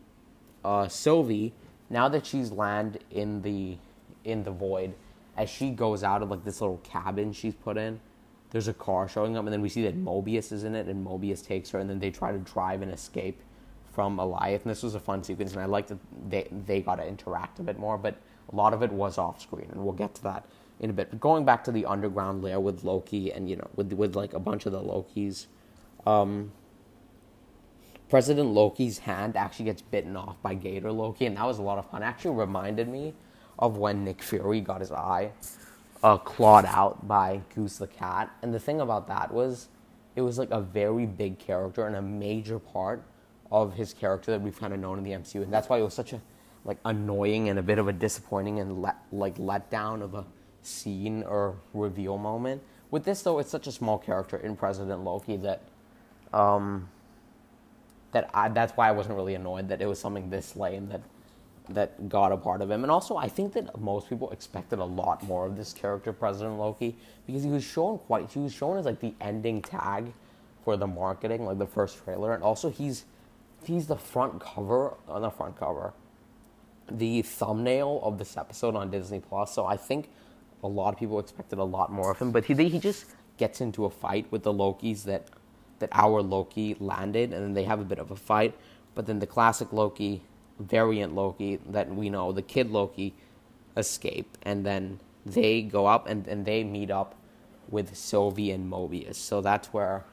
uh, 0.64 0.88
Sylvie, 0.88 1.54
now 1.90 2.08
that 2.08 2.26
she's 2.26 2.50
landed 2.50 3.04
in 3.10 3.42
the 3.42 3.76
in 4.24 4.44
the 4.44 4.50
void, 4.50 4.94
as 5.36 5.50
she 5.50 5.70
goes 5.70 6.04
out 6.04 6.22
of 6.22 6.30
like 6.30 6.44
this 6.44 6.60
little 6.60 6.78
cabin 6.78 7.32
she's 7.32 7.54
put 7.54 7.76
in, 7.76 8.00
there's 8.50 8.68
a 8.68 8.74
car 8.74 9.08
showing 9.08 9.36
up, 9.36 9.44
and 9.44 9.52
then 9.52 9.62
we 9.62 9.68
see 9.68 9.82
that 9.82 9.96
Mobius 9.96 10.52
is 10.52 10.64
in 10.64 10.74
it, 10.74 10.86
and 10.86 11.06
Mobius 11.06 11.44
takes 11.44 11.70
her, 11.70 11.78
and 11.78 11.88
then 11.88 11.98
they 11.98 12.10
try 12.10 12.32
to 12.32 12.38
drive 12.38 12.82
and 12.82 12.92
escape 12.92 13.40
from 13.92 14.18
Alioth. 14.18 14.62
And 14.62 14.70
this 14.70 14.82
was 14.82 14.94
a 14.94 15.00
fun 15.00 15.24
sequence, 15.24 15.52
and 15.52 15.60
I 15.60 15.66
liked 15.66 15.88
that 15.88 15.98
they 16.28 16.48
they 16.66 16.80
got 16.80 16.96
to 16.96 17.06
interact 17.06 17.58
a 17.58 17.62
bit 17.62 17.78
more. 17.78 17.98
But 17.98 18.16
a 18.52 18.54
lot 18.56 18.74
of 18.74 18.82
it 18.82 18.92
was 18.92 19.18
off 19.18 19.40
screen, 19.40 19.68
and 19.70 19.82
we'll 19.82 19.94
get 19.94 20.14
to 20.16 20.22
that 20.24 20.46
in 20.80 20.90
a 20.90 20.92
bit. 20.92 21.10
But 21.10 21.20
going 21.20 21.44
back 21.44 21.64
to 21.64 21.72
the 21.72 21.86
underground 21.86 22.42
lair 22.42 22.60
with 22.60 22.84
Loki, 22.84 23.32
and 23.32 23.48
you 23.48 23.56
know, 23.56 23.68
with 23.74 23.92
with 23.92 24.14
like 24.14 24.34
a 24.34 24.40
bunch 24.40 24.66
of 24.66 24.72
the 24.72 24.80
Lokis, 24.80 25.46
um, 26.06 26.52
President 28.12 28.50
Loki's 28.50 28.98
hand 28.98 29.38
actually 29.38 29.64
gets 29.64 29.80
bitten 29.80 30.18
off 30.18 30.36
by 30.42 30.52
Gator 30.52 30.92
Loki, 30.92 31.24
and 31.24 31.34
that 31.38 31.46
was 31.46 31.58
a 31.58 31.62
lot 31.62 31.78
of 31.78 31.88
fun. 31.88 32.02
It 32.02 32.04
actually 32.04 32.36
reminded 32.36 32.86
me 32.86 33.14
of 33.58 33.78
when 33.78 34.04
Nick 34.04 34.22
Fury 34.22 34.60
got 34.60 34.82
his 34.82 34.92
eye 34.92 35.32
uh, 36.02 36.18
clawed 36.18 36.66
out 36.66 37.08
by 37.08 37.40
Goose 37.54 37.78
the 37.78 37.86
cat. 37.86 38.30
And 38.42 38.52
the 38.52 38.60
thing 38.60 38.82
about 38.82 39.08
that 39.08 39.32
was, 39.32 39.68
it 40.14 40.20
was 40.20 40.38
like 40.38 40.50
a 40.50 40.60
very 40.60 41.06
big 41.06 41.38
character 41.38 41.86
and 41.86 41.96
a 41.96 42.02
major 42.02 42.58
part 42.58 43.02
of 43.50 43.72
his 43.72 43.94
character 43.94 44.30
that 44.32 44.42
we've 44.42 44.60
kind 44.60 44.74
of 44.74 44.80
known 44.80 44.98
in 44.98 45.04
the 45.04 45.12
MCU, 45.12 45.42
and 45.42 45.50
that's 45.50 45.70
why 45.70 45.78
it 45.78 45.82
was 45.82 45.94
such 45.94 46.12
a 46.12 46.20
like 46.66 46.76
annoying 46.84 47.48
and 47.48 47.58
a 47.58 47.62
bit 47.62 47.78
of 47.78 47.88
a 47.88 47.94
disappointing 47.94 48.60
and 48.60 48.82
let, 48.82 48.96
like 49.10 49.38
letdown 49.38 50.02
of 50.02 50.12
a 50.12 50.26
scene 50.60 51.22
or 51.22 51.56
reveal 51.72 52.18
moment. 52.18 52.62
With 52.90 53.04
this 53.04 53.22
though, 53.22 53.38
it's 53.38 53.50
such 53.50 53.66
a 53.68 53.72
small 53.72 53.96
character 53.96 54.36
in 54.36 54.54
President 54.54 55.02
Loki 55.02 55.38
that 55.38 55.62
um, 56.34 56.90
that 58.12 58.30
I, 58.32 58.48
that's 58.48 58.72
why 58.76 58.88
I 58.88 58.92
wasn't 58.92 59.16
really 59.16 59.34
annoyed 59.34 59.68
that 59.68 59.82
it 59.82 59.86
was 59.86 59.98
something 59.98 60.30
this 60.30 60.56
lame 60.56 60.88
that 60.88 61.00
that 61.68 62.08
got 62.08 62.32
a 62.32 62.36
part 62.36 62.60
of 62.60 62.70
him. 62.70 62.82
And 62.82 62.90
also, 62.90 63.16
I 63.16 63.28
think 63.28 63.52
that 63.54 63.80
most 63.80 64.08
people 64.08 64.30
expected 64.30 64.78
a 64.78 64.84
lot 64.84 65.22
more 65.22 65.46
of 65.46 65.56
this 65.56 65.72
character, 65.72 66.12
President 66.12 66.58
Loki, 66.58 66.96
because 67.26 67.42
he 67.42 67.50
was 67.50 67.64
shown 67.64 67.98
quite. 67.98 68.30
He 68.30 68.40
was 68.40 68.52
shown 68.52 68.78
as 68.78 68.84
like 68.84 69.00
the 69.00 69.14
ending 69.20 69.62
tag 69.62 70.12
for 70.64 70.76
the 70.76 70.86
marketing, 70.86 71.44
like 71.44 71.58
the 71.58 71.66
first 71.66 72.04
trailer, 72.04 72.34
and 72.34 72.42
also 72.42 72.70
he's 72.70 73.04
he's 73.64 73.86
the 73.86 73.96
front 73.96 74.40
cover 74.40 74.94
uh, 75.08 75.12
on 75.12 75.22
the 75.22 75.30
front 75.30 75.58
cover, 75.58 75.92
the 76.90 77.22
thumbnail 77.22 78.00
of 78.02 78.18
this 78.18 78.36
episode 78.36 78.74
on 78.74 78.90
Disney 78.90 79.20
Plus. 79.20 79.54
So 79.54 79.64
I 79.64 79.76
think 79.76 80.08
a 80.62 80.68
lot 80.68 80.92
of 80.92 80.98
people 80.98 81.18
expected 81.18 81.58
a 81.58 81.64
lot 81.64 81.92
more 81.92 82.10
of 82.10 82.18
him, 82.18 82.32
but 82.32 82.44
he 82.44 82.54
he 82.68 82.78
just 82.78 83.06
gets 83.38 83.60
into 83.60 83.84
a 83.84 83.90
fight 83.90 84.30
with 84.30 84.42
the 84.42 84.52
Lokis 84.52 85.04
that 85.04 85.28
that 85.82 85.90
our 85.92 86.22
Loki 86.22 86.76
landed, 86.78 87.32
and 87.32 87.42
then 87.42 87.54
they 87.54 87.64
have 87.64 87.80
a 87.80 87.84
bit 87.84 87.98
of 87.98 88.10
a 88.10 88.16
fight. 88.16 88.54
But 88.94 89.06
then 89.06 89.18
the 89.18 89.26
classic 89.26 89.72
Loki 89.72 90.22
variant 90.58 91.14
Loki 91.14 91.58
that 91.66 91.92
we 91.92 92.08
know, 92.08 92.30
the 92.30 92.40
kid 92.42 92.70
Loki, 92.70 93.14
escape, 93.76 94.38
and 94.42 94.64
then 94.64 95.00
they 95.26 95.62
go 95.62 95.86
up 95.86 96.06
and, 96.06 96.26
and 96.28 96.44
they 96.44 96.62
meet 96.62 96.90
up 96.90 97.16
with 97.68 97.96
Sylvie 97.96 98.52
and 98.52 98.70
Mobius. 98.70 99.16
So 99.16 99.40
that's 99.40 99.72
where 99.72 100.04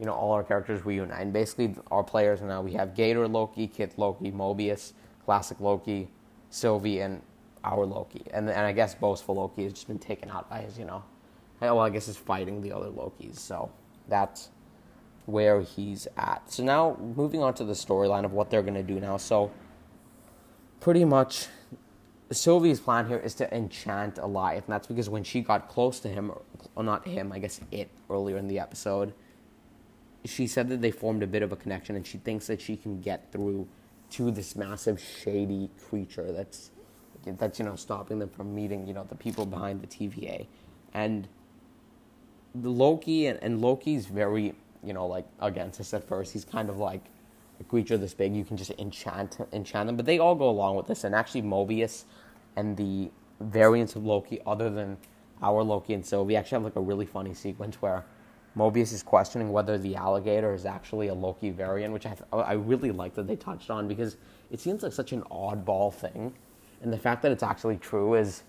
you 0.00 0.06
know 0.06 0.12
all 0.12 0.32
our 0.32 0.42
characters 0.42 0.84
reunite. 0.84 1.20
And 1.20 1.32
basically, 1.32 1.76
our 1.90 2.02
players 2.02 2.40
now 2.40 2.62
we 2.62 2.72
have 2.72 2.94
Gator 2.94 3.28
Loki, 3.28 3.68
Kid 3.68 3.92
Loki, 3.96 4.32
Mobius, 4.32 4.92
Classic 5.24 5.60
Loki, 5.60 6.08
Sylvie, 6.50 7.00
and 7.00 7.22
our 7.62 7.86
Loki. 7.86 8.24
And 8.32 8.50
and 8.50 8.60
I 8.60 8.72
guess 8.72 8.94
boastful 8.94 9.36
Loki 9.36 9.64
has 9.64 9.72
just 9.72 9.86
been 9.86 10.00
taken 10.00 10.30
out 10.30 10.50
by 10.50 10.62
his 10.62 10.78
you 10.78 10.84
know, 10.84 11.04
well 11.60 11.80
I 11.80 11.90
guess 11.90 12.08
is 12.08 12.16
fighting 12.16 12.60
the 12.60 12.72
other 12.72 12.88
Lokis. 12.88 13.38
So 13.38 13.70
that's 14.08 14.50
where 15.26 15.60
he's 15.60 16.08
at. 16.16 16.50
So 16.50 16.62
now 16.62 16.96
moving 17.16 17.42
on 17.42 17.54
to 17.54 17.64
the 17.64 17.74
storyline 17.74 18.24
of 18.24 18.32
what 18.32 18.50
they're 18.50 18.62
gonna 18.62 18.82
do 18.82 18.98
now. 19.00 19.16
So 19.16 19.50
pretty 20.80 21.04
much 21.04 21.46
Sylvie's 22.32 22.80
plan 22.80 23.06
here 23.06 23.18
is 23.18 23.34
to 23.34 23.54
enchant 23.54 24.16
Alioth, 24.16 24.64
and 24.64 24.68
that's 24.68 24.86
because 24.86 25.08
when 25.08 25.22
she 25.22 25.40
got 25.40 25.68
close 25.68 26.00
to 26.00 26.08
him, 26.08 26.32
or 26.74 26.82
not 26.82 27.06
him, 27.06 27.32
I 27.32 27.38
guess 27.38 27.60
it 27.70 27.90
earlier 28.10 28.38
in 28.38 28.48
the 28.48 28.58
episode, 28.58 29.12
she 30.24 30.46
said 30.46 30.68
that 30.68 30.80
they 30.80 30.90
formed 30.90 31.22
a 31.22 31.26
bit 31.26 31.42
of 31.42 31.52
a 31.52 31.56
connection, 31.56 31.96
and 31.96 32.06
she 32.06 32.18
thinks 32.18 32.46
that 32.46 32.60
she 32.60 32.76
can 32.76 33.00
get 33.00 33.30
through 33.32 33.68
to 34.10 34.30
this 34.30 34.56
massive 34.56 35.00
shady 35.00 35.70
creature 35.88 36.32
that's 36.32 36.70
that's 37.24 37.58
you 37.58 37.64
know 37.64 37.76
stopping 37.76 38.18
them 38.18 38.28
from 38.28 38.54
meeting 38.54 38.86
you 38.86 38.92
know 38.92 39.04
the 39.08 39.14
people 39.14 39.46
behind 39.46 39.80
the 39.80 39.86
TVA, 39.86 40.46
and 40.94 41.28
Loki 42.54 43.26
and, 43.26 43.38
and 43.42 43.60
Loki's 43.60 44.06
very 44.06 44.54
you 44.84 44.92
know 44.92 45.06
like 45.06 45.26
against 45.40 45.78
this 45.78 45.94
at 45.94 46.06
first. 46.06 46.32
He's 46.32 46.44
kind 46.44 46.68
of 46.68 46.78
like 46.78 47.02
a 47.60 47.64
creature 47.64 47.96
this 47.96 48.14
big, 48.14 48.34
you 48.34 48.44
can 48.44 48.56
just 48.56 48.72
enchant 48.78 49.38
enchant 49.52 49.86
them. 49.86 49.96
But 49.96 50.06
they 50.06 50.18
all 50.18 50.34
go 50.34 50.48
along 50.48 50.76
with 50.76 50.86
this, 50.86 51.04
and 51.04 51.14
actually 51.14 51.42
Mobius 51.42 52.04
and 52.56 52.76
the 52.76 53.10
variants 53.40 53.96
of 53.96 54.04
Loki, 54.04 54.40
other 54.46 54.70
than 54.70 54.98
our 55.42 55.62
Loki 55.62 55.94
and 55.94 56.04
Sylvie, 56.04 56.36
actually 56.36 56.56
have 56.56 56.64
like 56.64 56.76
a 56.76 56.80
really 56.80 57.06
funny 57.06 57.34
sequence 57.34 57.76
where 57.80 58.04
Mobius 58.56 58.92
is 58.92 59.02
questioning 59.02 59.50
whether 59.50 59.78
the 59.78 59.96
alligator 59.96 60.54
is 60.54 60.66
actually 60.66 61.08
a 61.08 61.14
Loki 61.14 61.50
variant, 61.50 61.92
which 61.92 62.06
I 62.06 62.16
I 62.32 62.52
really 62.52 62.90
like 62.90 63.14
that 63.14 63.26
they 63.26 63.36
touched 63.36 63.70
on 63.70 63.88
because 63.88 64.16
it 64.50 64.60
seems 64.60 64.82
like 64.82 64.92
such 64.92 65.12
an 65.12 65.22
oddball 65.30 65.92
thing, 65.92 66.34
and 66.82 66.92
the 66.92 66.98
fact 66.98 67.22
that 67.22 67.32
it's 67.32 67.42
actually 67.42 67.76
true 67.78 68.14
is 68.14 68.42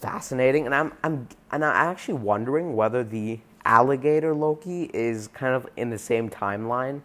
fascinating. 0.00 0.66
And 0.66 0.74
I'm 0.74 0.92
I'm 1.04 1.28
and 1.52 1.64
I'm 1.64 1.90
actually 1.90 2.14
wondering 2.14 2.74
whether 2.74 3.04
the 3.04 3.40
alligator 3.66 4.32
Loki 4.34 4.90
is 4.94 5.28
kind 5.28 5.54
of 5.54 5.66
in 5.76 5.90
the 5.90 5.98
same 5.98 6.30
timeline 6.30 7.02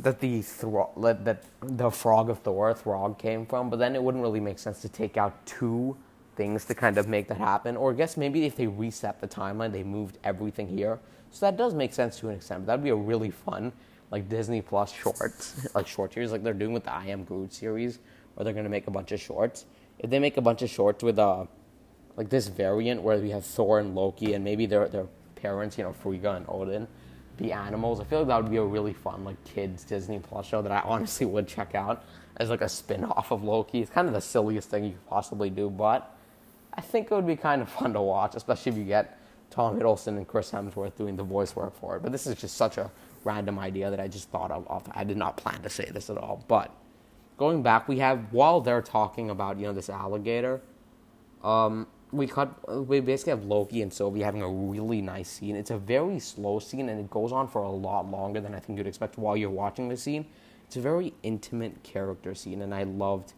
that 0.00 0.20
the 0.20 0.42
Thro- 0.42 0.92
that 0.98 1.44
the 1.62 1.90
frog 1.90 2.28
of 2.28 2.40
Thor, 2.40 2.74
Throg, 2.74 3.18
came 3.18 3.46
from, 3.46 3.70
but 3.70 3.78
then 3.78 3.94
it 3.94 4.02
wouldn't 4.02 4.22
really 4.22 4.40
make 4.40 4.58
sense 4.58 4.82
to 4.82 4.88
take 4.88 5.16
out 5.16 5.46
two 5.46 5.96
things 6.34 6.66
to 6.66 6.74
kind 6.74 6.98
of 6.98 7.08
make 7.08 7.28
that 7.28 7.38
happen. 7.38 7.76
Or 7.76 7.92
I 7.92 7.94
guess 7.94 8.16
maybe 8.16 8.44
if 8.44 8.56
they 8.56 8.66
reset 8.66 9.20
the 9.20 9.28
timeline, 9.28 9.72
they 9.72 9.84
moved 9.84 10.18
everything 10.22 10.68
here. 10.68 10.98
So 11.30 11.46
that 11.46 11.56
does 11.56 11.72
make 11.72 11.94
sense 11.94 12.18
to 12.20 12.28
an 12.28 12.36
extent. 12.36 12.66
That'd 12.66 12.84
be 12.84 12.90
a 12.90 12.96
really 12.96 13.30
fun, 13.30 13.72
like 14.10 14.28
Disney 14.28 14.60
Plus 14.60 14.92
shorts, 14.92 15.66
like 15.74 15.86
short 15.86 16.12
series, 16.12 16.32
like 16.32 16.42
they're 16.42 16.52
doing 16.52 16.72
with 16.72 16.84
the 16.84 16.92
I 16.92 17.06
Am 17.06 17.24
Groot 17.24 17.54
series, 17.54 18.00
where 18.34 18.44
they're 18.44 18.52
gonna 18.52 18.68
make 18.68 18.86
a 18.86 18.90
bunch 18.90 19.12
of 19.12 19.20
shorts. 19.20 19.64
If 19.98 20.10
they 20.10 20.18
make 20.18 20.36
a 20.36 20.42
bunch 20.42 20.60
of 20.62 20.68
shorts 20.68 21.02
with 21.02 21.18
uh, 21.18 21.46
like 22.16 22.28
this 22.28 22.48
variant 22.48 23.02
where 23.02 23.18
we 23.18 23.30
have 23.30 23.46
Thor 23.46 23.78
and 23.78 23.94
Loki, 23.94 24.34
and 24.34 24.44
maybe 24.44 24.66
their 24.66 24.88
their 24.88 25.06
parents, 25.36 25.78
you 25.78 25.84
know, 25.84 25.92
Frigga 25.92 26.32
and 26.32 26.46
Odin 26.48 26.88
the 27.38 27.52
animals. 27.52 28.00
I 28.00 28.04
feel 28.04 28.20
like 28.20 28.28
that 28.28 28.42
would 28.42 28.50
be 28.50 28.56
a 28.56 28.64
really 28.64 28.92
fun 28.92 29.24
like 29.24 29.42
kids 29.44 29.84
Disney 29.84 30.18
Plus 30.18 30.46
show 30.46 30.62
that 30.62 30.72
I 30.72 30.80
honestly 30.80 31.26
would 31.26 31.46
check 31.46 31.74
out 31.74 32.04
as 32.36 32.50
like 32.50 32.60
a 32.60 32.68
spin-off 32.68 33.30
of 33.30 33.42
Loki. 33.42 33.80
It's 33.80 33.90
kind 33.90 34.08
of 34.08 34.14
the 34.14 34.20
silliest 34.20 34.70
thing 34.70 34.84
you 34.84 34.90
could 34.92 35.06
possibly 35.06 35.50
do, 35.50 35.70
but 35.70 36.16
I 36.74 36.80
think 36.80 37.10
it 37.10 37.14
would 37.14 37.26
be 37.26 37.36
kind 37.36 37.62
of 37.62 37.68
fun 37.68 37.92
to 37.94 38.02
watch, 38.02 38.34
especially 38.34 38.72
if 38.72 38.78
you 38.78 38.84
get 38.84 39.18
Tom 39.50 39.78
Hiddleston 39.78 40.16
and 40.16 40.26
Chris 40.26 40.50
Hemsworth 40.50 40.96
doing 40.96 41.16
the 41.16 41.22
voice 41.22 41.56
work 41.56 41.78
for 41.78 41.96
it. 41.96 42.02
But 42.02 42.12
this 42.12 42.26
is 42.26 42.36
just 42.36 42.56
such 42.56 42.78
a 42.78 42.90
random 43.24 43.58
idea 43.58 43.90
that 43.90 44.00
I 44.00 44.08
just 44.08 44.28
thought 44.30 44.50
of. 44.50 44.66
I 44.92 45.04
did 45.04 45.16
not 45.16 45.36
plan 45.36 45.62
to 45.62 45.70
say 45.70 45.88
this 45.92 46.10
at 46.10 46.18
all. 46.18 46.44
But 46.48 46.70
going 47.38 47.62
back, 47.62 47.88
we 47.88 47.98
have 47.98 48.32
while 48.32 48.60
they're 48.60 48.82
talking 48.82 49.30
about 49.30 49.58
you 49.58 49.66
know 49.66 49.72
this 49.72 49.88
alligator, 49.88 50.60
um, 51.42 51.86
we 52.12 52.26
cut 52.26 52.86
we 52.86 53.00
basically 53.00 53.30
have 53.30 53.44
Loki 53.44 53.82
and 53.82 53.92
Sylvie 53.92 54.22
having 54.22 54.42
a 54.42 54.48
really 54.48 55.00
nice 55.00 55.28
scene. 55.28 55.56
It's 55.56 55.70
a 55.70 55.78
very 55.78 56.18
slow 56.20 56.58
scene 56.58 56.88
and 56.88 57.00
it 57.00 57.10
goes 57.10 57.32
on 57.32 57.48
for 57.48 57.62
a 57.62 57.70
lot 57.70 58.10
longer 58.10 58.40
than 58.40 58.54
I 58.54 58.60
think 58.60 58.78
you'd 58.78 58.86
expect 58.86 59.18
while 59.18 59.36
you're 59.36 59.50
watching 59.50 59.88
the 59.88 59.96
scene. 59.96 60.26
It's 60.66 60.76
a 60.76 60.80
very 60.80 61.14
intimate 61.22 61.82
character 61.82 62.34
scene 62.34 62.62
and 62.62 62.74
I 62.74 62.84
loved 62.84 63.32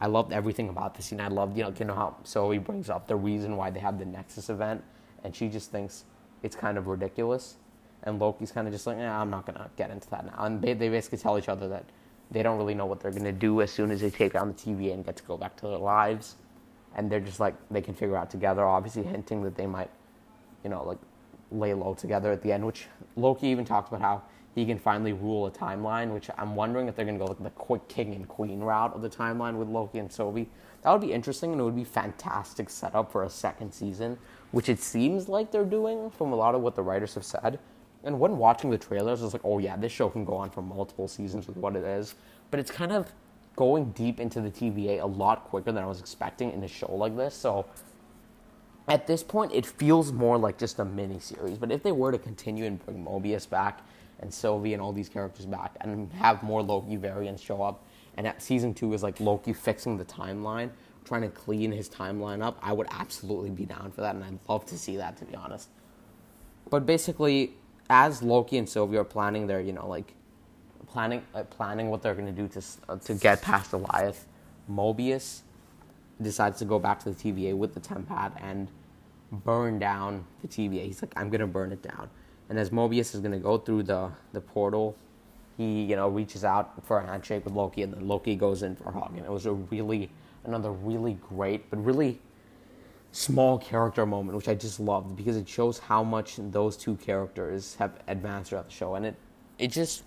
I 0.00 0.06
loved 0.06 0.32
everything 0.32 0.68
about 0.68 0.94
the 0.94 1.02
scene. 1.02 1.20
I 1.20 1.28
loved, 1.28 1.56
you 1.56 1.64
know, 1.64 1.72
you 1.76 1.84
know 1.86 1.94
how 1.94 2.16
Sylvie 2.24 2.58
brings 2.58 2.90
up 2.90 3.08
the 3.08 3.16
reason 3.16 3.56
why 3.56 3.70
they 3.70 3.80
have 3.80 3.98
the 3.98 4.04
Nexus 4.04 4.50
event 4.50 4.82
and 5.24 5.34
she 5.34 5.48
just 5.48 5.70
thinks 5.70 6.04
it's 6.42 6.56
kind 6.56 6.78
of 6.78 6.86
ridiculous. 6.86 7.56
And 8.02 8.18
Loki's 8.18 8.52
kind 8.52 8.66
of 8.66 8.74
just 8.74 8.86
like, 8.86 8.98
I'm 8.98 9.30
not 9.30 9.46
to 9.46 9.70
get 9.76 9.90
into 9.90 10.08
that 10.10 10.26
now. 10.26 10.44
And 10.44 10.60
they, 10.60 10.74
they 10.74 10.90
basically 10.90 11.18
tell 11.18 11.38
each 11.38 11.48
other 11.48 11.68
that 11.68 11.86
they 12.30 12.42
don't 12.42 12.58
really 12.58 12.74
know 12.74 12.86
what 12.86 13.00
they're 13.00 13.10
to 13.10 13.32
do 13.32 13.62
as 13.62 13.70
soon 13.70 13.90
as 13.90 14.00
they 14.02 14.10
take 14.10 14.34
down 14.34 14.48
the 14.48 14.54
TVA 14.54 14.92
and 14.92 15.06
get 15.06 15.16
to 15.16 15.22
go 15.22 15.36
back 15.36 15.56
to 15.56 15.68
their 15.68 15.78
lives 15.78 16.36
and 16.94 17.10
they're 17.10 17.20
just 17.20 17.40
like 17.40 17.54
they 17.70 17.80
can 17.80 17.94
figure 17.94 18.16
out 18.16 18.30
together. 18.30 18.64
Obviously, 18.64 19.02
hinting 19.02 19.42
that 19.42 19.56
they 19.56 19.66
might, 19.66 19.90
you 20.62 20.70
know, 20.70 20.84
like 20.84 20.98
lay 21.50 21.74
low 21.74 21.94
together 21.94 22.32
at 22.32 22.42
the 22.42 22.52
end. 22.52 22.64
Which 22.64 22.86
Loki 23.16 23.48
even 23.48 23.64
talks 23.64 23.88
about 23.88 24.00
how 24.00 24.22
he 24.54 24.64
can 24.64 24.78
finally 24.78 25.12
rule 25.12 25.46
a 25.46 25.50
timeline. 25.50 26.12
Which 26.12 26.30
I'm 26.36 26.54
wondering 26.54 26.88
if 26.88 26.96
they're 26.96 27.04
to 27.04 27.12
go 27.12 27.24
like 27.26 27.42
the 27.42 27.50
quick 27.50 27.86
king 27.88 28.14
and 28.14 28.28
queen 28.28 28.60
route 28.60 28.94
of 28.94 29.02
the 29.02 29.10
timeline 29.10 29.56
with 29.56 29.68
Loki 29.68 29.98
and 29.98 30.10
Sylvie. 30.10 30.48
That 30.82 30.92
would 30.92 31.00
be 31.00 31.12
interesting, 31.12 31.52
and 31.52 31.60
it 31.60 31.64
would 31.64 31.76
be 31.76 31.84
fantastic 31.84 32.68
setup 32.68 33.10
for 33.10 33.24
a 33.24 33.30
second 33.30 33.72
season, 33.72 34.18
which 34.50 34.68
it 34.68 34.80
seems 34.80 35.30
like 35.30 35.50
they're 35.50 35.64
doing 35.64 36.10
from 36.10 36.32
a 36.32 36.36
lot 36.36 36.54
of 36.54 36.60
what 36.60 36.74
the 36.74 36.82
writers 36.82 37.14
have 37.14 37.24
said. 37.24 37.58
And 38.04 38.20
when 38.20 38.36
watching 38.36 38.68
the 38.70 38.76
trailers, 38.76 39.22
I 39.22 39.24
was 39.24 39.32
like, 39.32 39.44
oh 39.44 39.58
yeah, 39.58 39.76
this 39.76 39.90
show 39.90 40.10
can 40.10 40.26
go 40.26 40.34
on 40.34 40.50
for 40.50 40.60
multiple 40.60 41.08
seasons 41.08 41.48
with 41.48 41.56
what 41.56 41.74
it 41.74 41.84
is. 41.84 42.14
But 42.50 42.60
it's 42.60 42.70
kind 42.70 42.92
of 42.92 43.12
going 43.56 43.90
deep 43.92 44.20
into 44.20 44.40
the 44.40 44.50
TVA 44.50 45.02
a 45.02 45.06
lot 45.06 45.44
quicker 45.44 45.72
than 45.72 45.82
I 45.82 45.86
was 45.86 46.00
expecting 46.00 46.52
in 46.52 46.62
a 46.62 46.68
show 46.68 46.92
like 46.94 47.16
this. 47.16 47.34
So 47.34 47.66
at 48.88 49.06
this 49.06 49.22
point, 49.22 49.52
it 49.52 49.64
feels 49.64 50.12
more 50.12 50.36
like 50.36 50.58
just 50.58 50.78
a 50.78 50.84
mini 50.84 51.18
series. 51.18 51.58
But 51.58 51.72
if 51.72 51.82
they 51.82 51.92
were 51.92 52.12
to 52.12 52.18
continue 52.18 52.64
and 52.64 52.84
bring 52.84 53.04
Mobius 53.04 53.48
back 53.48 53.80
and 54.20 54.32
Sylvie 54.32 54.74
and 54.74 54.82
all 54.82 54.92
these 54.92 55.08
characters 55.08 55.46
back 55.46 55.76
and 55.80 56.12
have 56.12 56.42
more 56.42 56.62
Loki 56.62 56.96
variants 56.96 57.42
show 57.42 57.62
up, 57.62 57.84
and 58.16 58.26
at 58.26 58.42
season 58.42 58.74
two 58.74 58.92
is 58.92 59.02
like 59.02 59.18
Loki 59.20 59.52
fixing 59.52 59.96
the 59.96 60.04
timeline, 60.04 60.70
trying 61.04 61.22
to 61.22 61.28
clean 61.28 61.72
his 61.72 61.88
timeline 61.88 62.42
up, 62.42 62.58
I 62.62 62.72
would 62.72 62.86
absolutely 62.90 63.50
be 63.50 63.64
down 63.64 63.90
for 63.90 64.00
that, 64.02 64.14
and 64.14 64.24
I'd 64.24 64.38
love 64.48 64.64
to 64.66 64.78
see 64.78 64.96
that 64.96 65.16
to 65.18 65.24
be 65.24 65.34
honest. 65.34 65.68
But 66.70 66.86
basically, 66.86 67.54
as 67.90 68.22
Loki 68.22 68.56
and 68.56 68.68
Sylvie 68.68 68.96
are 68.96 69.04
planning 69.04 69.46
their, 69.46 69.60
you 69.60 69.72
know, 69.72 69.88
like 69.88 70.14
planning 70.94 71.22
planning 71.50 71.90
what 71.90 72.02
they're 72.02 72.14
going 72.14 72.32
to 72.32 72.42
do 72.42 72.48
to 72.48 72.62
uh, 72.88 72.96
to 72.96 73.14
get 73.14 73.42
past 73.42 73.72
Goliath, 73.72 74.26
Mobius 74.70 75.40
decides 76.22 76.60
to 76.60 76.64
go 76.64 76.78
back 76.78 77.00
to 77.00 77.10
the 77.10 77.16
TVA 77.16 77.54
with 77.54 77.74
the 77.74 77.80
Tempad 77.80 78.32
and 78.40 78.68
burn 79.32 79.80
down 79.80 80.24
the 80.40 80.48
TVA. 80.48 80.86
He's 80.86 81.02
like, 81.02 81.12
I'm 81.16 81.28
going 81.28 81.40
to 81.40 81.48
burn 81.48 81.72
it 81.72 81.82
down. 81.82 82.08
And 82.48 82.58
as 82.58 82.70
Mobius 82.70 83.12
is 83.12 83.20
going 83.20 83.32
to 83.32 83.38
go 83.38 83.58
through 83.58 83.82
the 83.82 84.10
the 84.32 84.40
portal, 84.40 84.96
he 85.56 85.82
you 85.82 85.96
know 85.96 86.08
reaches 86.08 86.44
out 86.44 86.84
for 86.86 87.00
a 87.00 87.06
handshake 87.06 87.44
with 87.44 87.54
Loki, 87.54 87.82
and 87.82 87.92
then 87.92 88.06
Loki 88.06 88.36
goes 88.36 88.62
in 88.62 88.76
for 88.76 88.90
a 88.90 88.92
hug. 88.92 89.16
And 89.16 89.26
it 89.26 89.32
was 89.32 89.46
a 89.46 89.52
really 89.52 90.10
another 90.44 90.70
really 90.70 91.14
great, 91.28 91.68
but 91.70 91.84
really 91.84 92.20
small 93.10 93.58
character 93.58 94.06
moment, 94.06 94.36
which 94.36 94.48
I 94.48 94.54
just 94.54 94.78
loved 94.78 95.16
because 95.16 95.36
it 95.36 95.48
shows 95.48 95.78
how 95.78 96.04
much 96.04 96.36
those 96.38 96.76
two 96.76 96.96
characters 96.96 97.74
have 97.76 97.92
advanced 98.06 98.50
throughout 98.50 98.66
the 98.66 98.74
show, 98.74 98.94
and 98.94 99.06
it 99.06 99.16
it 99.58 99.72
just 99.72 100.04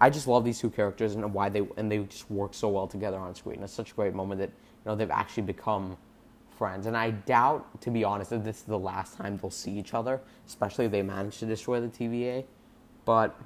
I 0.00 0.10
just 0.10 0.26
love 0.26 0.44
these 0.44 0.60
two 0.60 0.70
characters 0.70 1.14
and 1.14 1.32
why 1.34 1.48
they 1.48 1.66
and 1.76 1.90
they 1.90 1.98
just 1.98 2.30
work 2.30 2.54
so 2.54 2.68
well 2.68 2.86
together 2.86 3.18
on 3.18 3.34
screen. 3.34 3.62
It's 3.62 3.72
such 3.72 3.92
a 3.92 3.94
great 3.94 4.14
moment 4.14 4.40
that 4.40 4.50
you 4.50 4.90
know 4.90 4.94
they've 4.94 5.10
actually 5.10 5.44
become 5.44 5.96
friends, 6.56 6.86
and 6.86 6.96
I 6.96 7.10
doubt, 7.10 7.80
to 7.82 7.90
be 7.90 8.04
honest, 8.04 8.30
that 8.30 8.44
this 8.44 8.58
is 8.58 8.62
the 8.64 8.78
last 8.78 9.16
time 9.16 9.36
they'll 9.36 9.50
see 9.50 9.72
each 9.72 9.94
other, 9.94 10.20
especially 10.46 10.86
if 10.86 10.92
they 10.92 11.02
manage 11.02 11.38
to 11.38 11.46
destroy 11.46 11.80
the 11.80 11.88
TVA. 11.88 12.44
But 13.04 13.38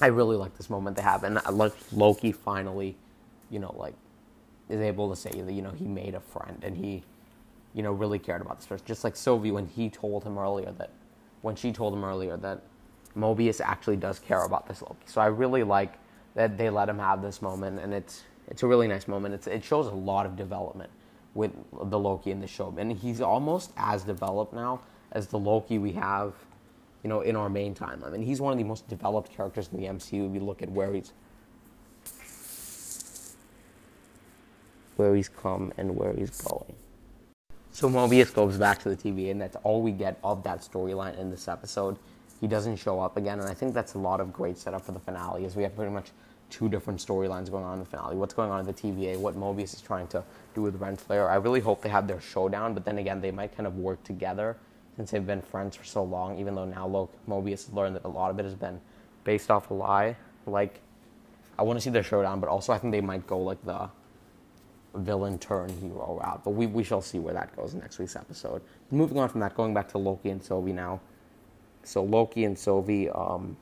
I 0.00 0.06
really 0.06 0.36
like 0.36 0.56
this 0.56 0.70
moment 0.70 0.96
they 0.96 1.02
have, 1.02 1.24
and 1.24 1.38
I 1.38 1.50
like 1.50 1.74
Loki 1.92 2.32
finally, 2.32 2.96
you 3.50 3.58
know, 3.58 3.74
like 3.78 3.94
is 4.68 4.80
able 4.80 5.10
to 5.10 5.16
say 5.16 5.30
that 5.30 5.52
you 5.52 5.62
know 5.62 5.70
he 5.72 5.84
made 5.84 6.14
a 6.14 6.20
friend 6.20 6.58
and 6.62 6.76
he 6.76 7.04
you 7.74 7.82
know, 7.82 7.92
really 7.92 8.18
cared 8.18 8.40
about 8.40 8.58
this 8.58 8.66
person. 8.66 8.86
Just 8.86 9.04
like 9.04 9.16
Sylvie 9.16 9.50
when 9.50 9.66
he 9.66 9.90
told 9.90 10.24
him 10.24 10.38
earlier 10.38 10.72
that, 10.78 10.90
when 11.42 11.56
she 11.56 11.72
told 11.72 11.92
him 11.92 12.04
earlier 12.04 12.36
that 12.38 12.62
Mobius 13.16 13.60
actually 13.60 13.96
does 13.96 14.18
care 14.18 14.44
about 14.44 14.66
this 14.66 14.82
Loki. 14.82 14.96
So 15.06 15.20
I 15.20 15.26
really 15.26 15.62
like 15.62 15.94
that 16.34 16.58
they 16.58 16.70
let 16.70 16.88
him 16.88 16.98
have 16.98 17.22
this 17.22 17.40
moment, 17.40 17.78
and 17.80 17.94
it's 17.94 18.24
it's 18.48 18.62
a 18.62 18.66
really 18.66 18.88
nice 18.88 19.08
moment. 19.08 19.34
It's, 19.34 19.46
it 19.46 19.64
shows 19.64 19.86
a 19.86 19.94
lot 19.94 20.26
of 20.26 20.36
development 20.36 20.90
with 21.34 21.52
the 21.72 21.98
Loki 21.98 22.30
in 22.30 22.40
the 22.40 22.46
show, 22.46 22.74
and 22.76 22.92
he's 22.92 23.20
almost 23.20 23.72
as 23.76 24.04
developed 24.04 24.52
now 24.52 24.80
as 25.12 25.28
the 25.28 25.38
Loki 25.38 25.78
we 25.78 25.92
have, 25.92 26.34
you 27.02 27.08
know, 27.08 27.20
in 27.20 27.36
our 27.36 27.48
main 27.48 27.74
timeline. 27.74 28.14
And 28.14 28.24
he's 28.24 28.40
one 28.40 28.52
of 28.52 28.58
the 28.58 28.64
most 28.64 28.88
developed 28.88 29.32
characters 29.34 29.68
in 29.72 29.80
the 29.80 29.86
MCU. 29.86 30.32
You 30.34 30.40
look 30.40 30.62
at 30.62 30.70
where 30.70 30.92
he's 30.92 31.12
where 34.96 35.14
he's 35.14 35.28
come 35.28 35.72
and 35.76 35.96
where 35.96 36.12
he's 36.12 36.30
going. 36.42 36.74
So 37.72 37.88
Mobius 37.88 38.32
goes 38.32 38.56
back 38.56 38.78
to 38.80 38.88
the 38.88 38.96
TV, 38.96 39.30
and 39.30 39.40
that's 39.40 39.56
all 39.64 39.82
we 39.82 39.90
get 39.90 40.18
of 40.22 40.44
that 40.44 40.60
storyline 40.60 41.18
in 41.18 41.30
this 41.30 41.48
episode. 41.48 41.98
He 42.44 42.48
doesn't 42.48 42.76
show 42.76 43.00
up 43.00 43.16
again, 43.16 43.40
and 43.40 43.48
I 43.48 43.54
think 43.54 43.72
that's 43.72 43.94
a 43.94 43.98
lot 43.98 44.20
of 44.20 44.30
great 44.30 44.58
setup 44.58 44.84
for 44.84 44.92
the 44.92 44.98
finale, 44.98 45.46
as 45.46 45.56
we 45.56 45.62
have 45.62 45.74
pretty 45.74 45.90
much 45.90 46.10
two 46.50 46.68
different 46.68 47.00
storylines 47.00 47.50
going 47.50 47.64
on 47.64 47.72
in 47.72 47.78
the 47.78 47.86
finale. 47.86 48.16
What's 48.16 48.34
going 48.34 48.50
on 48.50 48.60
at 48.60 48.66
the 48.66 48.74
TVA, 48.74 49.16
what 49.16 49.34
Mobius 49.34 49.72
is 49.72 49.80
trying 49.80 50.08
to 50.08 50.22
do 50.54 50.60
with 50.60 50.78
Renslayer. 50.78 51.26
I 51.26 51.36
really 51.36 51.60
hope 51.60 51.80
they 51.80 51.88
have 51.88 52.06
their 52.06 52.20
showdown, 52.20 52.74
but 52.74 52.84
then 52.84 52.98
again, 52.98 53.22
they 53.22 53.30
might 53.30 53.56
kind 53.56 53.66
of 53.66 53.78
work 53.78 54.04
together 54.04 54.58
since 54.94 55.10
they've 55.10 55.26
been 55.26 55.40
friends 55.40 55.74
for 55.74 55.84
so 55.84 56.04
long, 56.04 56.38
even 56.38 56.54
though 56.54 56.66
now 56.66 56.86
Loki, 56.86 57.14
Mobius 57.26 57.64
has 57.64 57.72
learned 57.72 57.96
that 57.96 58.04
a 58.04 58.08
lot 58.08 58.30
of 58.30 58.38
it 58.38 58.44
has 58.44 58.54
been 58.54 58.78
based 59.24 59.50
off 59.50 59.70
a 59.70 59.74
lie. 59.74 60.14
Like, 60.44 60.82
I 61.58 61.62
want 61.62 61.78
to 61.78 61.80
see 61.80 61.88
their 61.88 62.02
showdown, 62.02 62.40
but 62.40 62.50
also 62.50 62.74
I 62.74 62.78
think 62.78 62.92
they 62.92 63.00
might 63.00 63.26
go 63.26 63.38
like 63.38 63.64
the 63.64 63.88
villain 64.94 65.38
turn 65.38 65.70
hero 65.70 66.20
route. 66.22 66.44
But 66.44 66.50
we, 66.50 66.66
we 66.66 66.84
shall 66.84 67.00
see 67.00 67.18
where 67.18 67.32
that 67.32 67.56
goes 67.56 67.72
in 67.72 67.80
next 67.80 67.98
week's 67.98 68.16
episode. 68.16 68.60
Moving 68.90 69.18
on 69.18 69.30
from 69.30 69.40
that, 69.40 69.54
going 69.54 69.72
back 69.72 69.88
to 69.92 69.98
Loki 69.98 70.28
and 70.28 70.44
Sylvie 70.44 70.74
now. 70.74 71.00
So 71.84 72.02
Loki 72.02 72.44
and 72.44 72.58
Sylvie 72.58 73.10
um, 73.10 73.56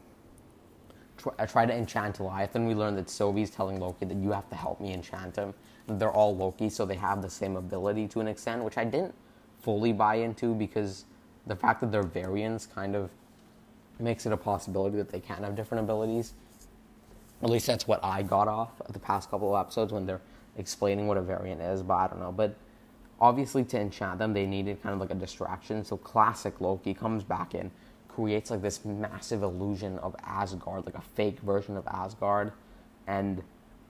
try, 1.16 1.46
try 1.46 1.66
to 1.66 1.72
enchant 1.72 2.18
Goliath, 2.18 2.54
and 2.54 2.66
we 2.66 2.74
learn 2.74 2.96
that 2.96 3.10
Sylvie's 3.10 3.50
telling 3.50 3.80
Loki 3.80 4.06
that 4.06 4.16
you 4.16 4.30
have 4.32 4.48
to 4.50 4.56
help 4.56 4.80
me 4.80 4.92
enchant 4.92 5.36
him. 5.36 5.54
And 5.88 6.00
they're 6.00 6.12
all 6.12 6.36
Loki, 6.36 6.68
so 6.68 6.86
they 6.86 6.96
have 6.96 7.22
the 7.22 7.30
same 7.30 7.56
ability 7.56 8.08
to 8.08 8.20
an 8.20 8.28
extent, 8.28 8.62
which 8.62 8.78
I 8.78 8.84
didn't 8.84 9.14
fully 9.60 9.92
buy 9.92 10.16
into 10.16 10.54
because 10.54 11.04
the 11.46 11.56
fact 11.56 11.80
that 11.80 11.90
they're 11.90 12.02
variants 12.02 12.66
kind 12.66 12.94
of 12.94 13.10
makes 13.98 14.26
it 14.26 14.32
a 14.32 14.36
possibility 14.36 14.96
that 14.96 15.10
they 15.10 15.20
can 15.20 15.42
have 15.42 15.54
different 15.54 15.84
abilities. 15.84 16.34
At 17.42 17.50
least 17.50 17.66
that's 17.66 17.86
what 17.88 18.02
I 18.04 18.22
got 18.22 18.48
off 18.48 18.70
the 18.88 18.98
past 18.98 19.30
couple 19.30 19.54
of 19.54 19.60
episodes 19.60 19.92
when 19.92 20.06
they're 20.06 20.20
explaining 20.56 21.08
what 21.08 21.16
a 21.16 21.22
variant 21.22 21.60
is, 21.60 21.82
but 21.82 21.94
I 21.94 22.06
don't 22.06 22.20
know. 22.20 22.32
But 22.32 22.54
obviously, 23.20 23.64
to 23.64 23.80
enchant 23.80 24.18
them, 24.18 24.32
they 24.32 24.46
needed 24.46 24.82
kind 24.82 24.92
of 24.92 25.00
like 25.00 25.10
a 25.10 25.14
distraction. 25.14 25.84
So 25.84 25.96
classic 25.96 26.60
Loki 26.60 26.94
comes 26.94 27.24
back 27.24 27.54
in, 27.54 27.70
creates 28.14 28.50
like 28.50 28.62
this 28.62 28.84
massive 28.84 29.42
illusion 29.42 29.98
of 29.98 30.14
Asgard, 30.24 30.86
like 30.86 30.94
a 30.94 31.00
fake 31.00 31.40
version 31.40 31.76
of 31.76 31.86
Asgard, 31.86 32.52
and 33.06 33.42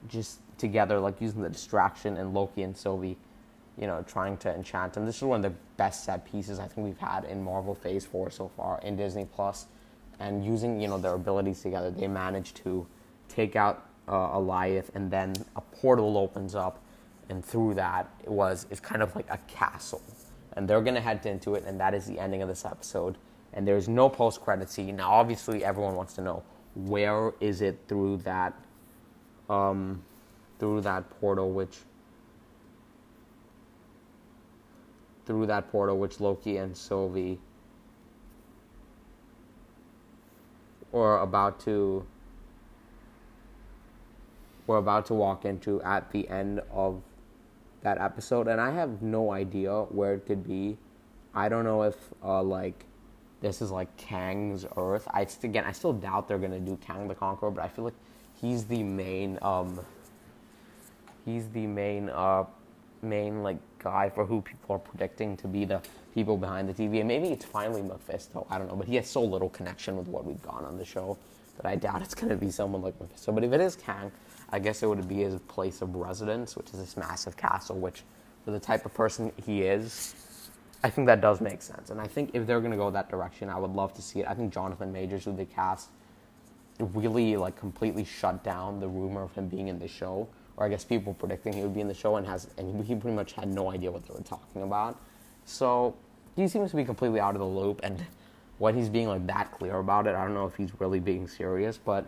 just 0.07 0.39
together, 0.57 0.99
like 0.99 1.19
using 1.21 1.41
the 1.41 1.49
distraction 1.49 2.17
and 2.17 2.33
Loki 2.33 2.63
and 2.63 2.75
Sylvie, 2.75 3.17
you 3.77 3.87
know, 3.87 4.03
trying 4.07 4.37
to 4.37 4.53
enchant 4.53 4.93
them. 4.93 5.05
This 5.05 5.17
is 5.17 5.23
one 5.23 5.43
of 5.43 5.51
the 5.51 5.57
best 5.77 6.05
set 6.05 6.25
pieces 6.25 6.59
I 6.59 6.67
think 6.67 6.85
we've 6.85 6.97
had 6.97 7.25
in 7.25 7.43
Marvel 7.43 7.75
Phase 7.75 8.05
Four 8.05 8.29
so 8.29 8.49
far 8.55 8.79
in 8.83 8.95
Disney 8.95 9.27
Plus, 9.33 9.65
and 10.19 10.45
using 10.45 10.79
you 10.79 10.87
know 10.87 10.97
their 10.97 11.13
abilities 11.13 11.61
together, 11.61 11.91
they 11.91 12.07
managed 12.07 12.57
to 12.57 12.87
take 13.27 13.55
out 13.55 13.85
uh, 14.07 14.27
Goliath, 14.33 14.91
and 14.95 15.11
then 15.11 15.33
a 15.55 15.61
portal 15.61 16.17
opens 16.17 16.55
up, 16.55 16.81
and 17.29 17.43
through 17.43 17.73
that 17.73 18.09
it 18.23 18.31
was 18.31 18.67
it's 18.69 18.79
kind 18.79 19.01
of 19.01 19.15
like 19.15 19.27
a 19.29 19.39
castle, 19.47 20.01
and 20.53 20.67
they're 20.67 20.81
gonna 20.81 21.01
head 21.01 21.25
into 21.25 21.55
it, 21.55 21.63
and 21.65 21.79
that 21.79 21.93
is 21.93 22.05
the 22.05 22.19
ending 22.19 22.41
of 22.41 22.47
this 22.47 22.63
episode. 22.63 23.17
And 23.53 23.67
there's 23.67 23.87
no 23.87 24.09
post 24.09 24.41
credit 24.41 24.69
scene. 24.69 24.95
Now, 24.95 25.11
obviously, 25.11 25.63
everyone 25.63 25.95
wants 25.95 26.13
to 26.13 26.21
know 26.21 26.43
where 26.75 27.33
is 27.39 27.61
it 27.61 27.79
through 27.87 28.17
that, 28.17 28.53
um, 29.49 30.03
through 30.59 30.81
that 30.81 31.09
portal, 31.19 31.51
which 31.51 31.77
through 35.25 35.45
that 35.47 35.71
portal, 35.71 35.97
which 35.97 36.19
Loki 36.19 36.57
and 36.57 36.75
Sylvie 36.75 37.39
were 40.91 41.19
about 41.19 41.59
to 41.61 42.05
we're 44.65 44.77
about 44.77 45.05
to 45.07 45.13
walk 45.13 45.43
into 45.43 45.81
at 45.81 46.11
the 46.11 46.27
end 46.29 46.61
of 46.71 47.01
that 47.81 47.99
episode, 47.99 48.47
and 48.47 48.61
I 48.61 48.71
have 48.71 49.01
no 49.01 49.31
idea 49.31 49.81
where 49.83 50.13
it 50.13 50.25
could 50.25 50.47
be. 50.47 50.77
I 51.35 51.49
don't 51.49 51.65
know 51.65 51.83
if 51.83 51.97
uh, 52.23 52.41
like 52.41 52.85
this 53.43 53.61
is 53.61 53.71
like 53.71 53.95
Kang's 53.97 54.65
Earth. 54.77 55.05
I 55.11 55.27
again, 55.43 55.65
I 55.65 55.73
still 55.73 55.91
doubt 55.91 56.29
they're 56.29 56.39
gonna 56.39 56.61
do 56.61 56.77
Kang 56.77 57.09
the 57.09 57.13
Conqueror, 57.13 57.51
but 57.51 57.61
I 57.61 57.67
feel 57.67 57.83
like 57.83 57.93
he's 58.39 58.63
the 58.63 58.81
main 58.81 59.37
um, 59.41 59.81
he's 61.25 61.49
the 61.49 61.67
main 61.67 62.07
uh, 62.07 62.45
main 63.01 63.43
like 63.43 63.57
guy 63.79 64.09
for 64.09 64.25
who 64.25 64.41
people 64.41 64.77
are 64.77 64.79
predicting 64.79 65.35
to 65.37 65.47
be 65.49 65.65
the 65.65 65.81
people 66.13 66.37
behind 66.37 66.69
the 66.69 66.73
TV. 66.73 66.99
And 66.99 67.07
maybe 67.09 67.27
it's 67.27 67.43
finally 67.43 67.81
Mephisto. 67.81 68.47
I 68.49 68.57
don't 68.57 68.67
know, 68.67 68.77
but 68.77 68.87
he 68.87 68.95
has 68.95 69.09
so 69.09 69.21
little 69.21 69.49
connection 69.49 69.97
with 69.97 70.07
what 70.07 70.23
we've 70.23 70.41
gone 70.41 70.63
on 70.63 70.77
the 70.77 70.85
show 70.85 71.17
that 71.57 71.65
I 71.65 71.75
doubt 71.75 72.01
it's 72.01 72.15
gonna 72.15 72.37
be 72.37 72.49
someone 72.49 72.81
like 72.81 72.97
Mephisto. 73.01 73.33
But 73.33 73.43
if 73.43 73.51
it 73.51 73.59
is 73.59 73.75
Kang, 73.75 74.09
I 74.51 74.59
guess 74.59 74.83
it 74.83 74.87
would 74.87 75.05
be 75.09 75.15
his 75.15 75.37
place 75.49 75.81
of 75.81 75.93
residence, 75.93 76.55
which 76.55 76.67
is 76.67 76.79
this 76.79 76.95
massive 76.95 77.35
castle, 77.35 77.75
which 77.75 78.03
for 78.45 78.51
the 78.51 78.59
type 78.59 78.85
of 78.85 78.93
person 78.93 79.33
he 79.45 79.63
is, 79.63 80.15
I 80.83 80.89
think 80.89 81.07
that 81.07 81.21
does 81.21 81.39
make 81.39 81.61
sense. 81.61 81.89
And 81.89 82.01
I 82.01 82.07
think 82.07 82.31
if 82.33 82.45
they're 82.45 82.59
going 82.59 82.71
to 82.71 82.77
go 82.77 82.91
that 82.91 83.09
direction, 83.09 83.49
I 83.49 83.57
would 83.57 83.71
love 83.71 83.93
to 83.93 84.01
see 84.01 84.19
it. 84.19 84.27
I 84.27 84.33
think 84.33 84.53
Jonathan 84.53 84.91
Majors, 84.91 85.23
who 85.23 85.33
they 85.33 85.45
cast, 85.45 85.89
really 86.79 87.37
like 87.37 87.55
completely 87.55 88.03
shut 88.03 88.43
down 88.43 88.79
the 88.79 88.87
rumor 88.87 89.23
of 89.23 89.33
him 89.33 89.47
being 89.47 89.69
in 89.69 89.79
the 89.79 89.87
show, 89.87 90.27
or 90.57 90.65
I 90.65 90.69
guess 90.69 90.83
people 90.83 91.13
predicting 91.13 91.53
he 91.53 91.61
would 91.61 91.73
be 91.73 91.81
in 91.81 91.87
the 91.87 91.93
show, 91.93 92.17
and 92.17 92.27
has 92.27 92.49
and 92.57 92.83
he 92.85 92.95
pretty 92.95 93.15
much 93.15 93.33
had 93.33 93.47
no 93.47 93.71
idea 93.71 93.91
what 93.91 94.05
they 94.05 94.13
were 94.13 94.21
talking 94.21 94.63
about. 94.63 94.99
So 95.45 95.95
he 96.35 96.47
seems 96.47 96.71
to 96.71 96.75
be 96.75 96.83
completely 96.83 97.19
out 97.19 97.35
of 97.35 97.39
the 97.39 97.47
loop, 97.47 97.79
and 97.83 98.03
when 98.57 98.75
he's 98.75 98.89
being 98.89 99.07
like 99.07 99.25
that 99.27 99.51
clear 99.51 99.77
about 99.77 100.07
it, 100.07 100.15
I 100.15 100.23
don't 100.23 100.33
know 100.33 100.45
if 100.45 100.55
he's 100.55 100.71
really 100.79 100.99
being 100.99 101.27
serious, 101.27 101.77
but 101.77 102.07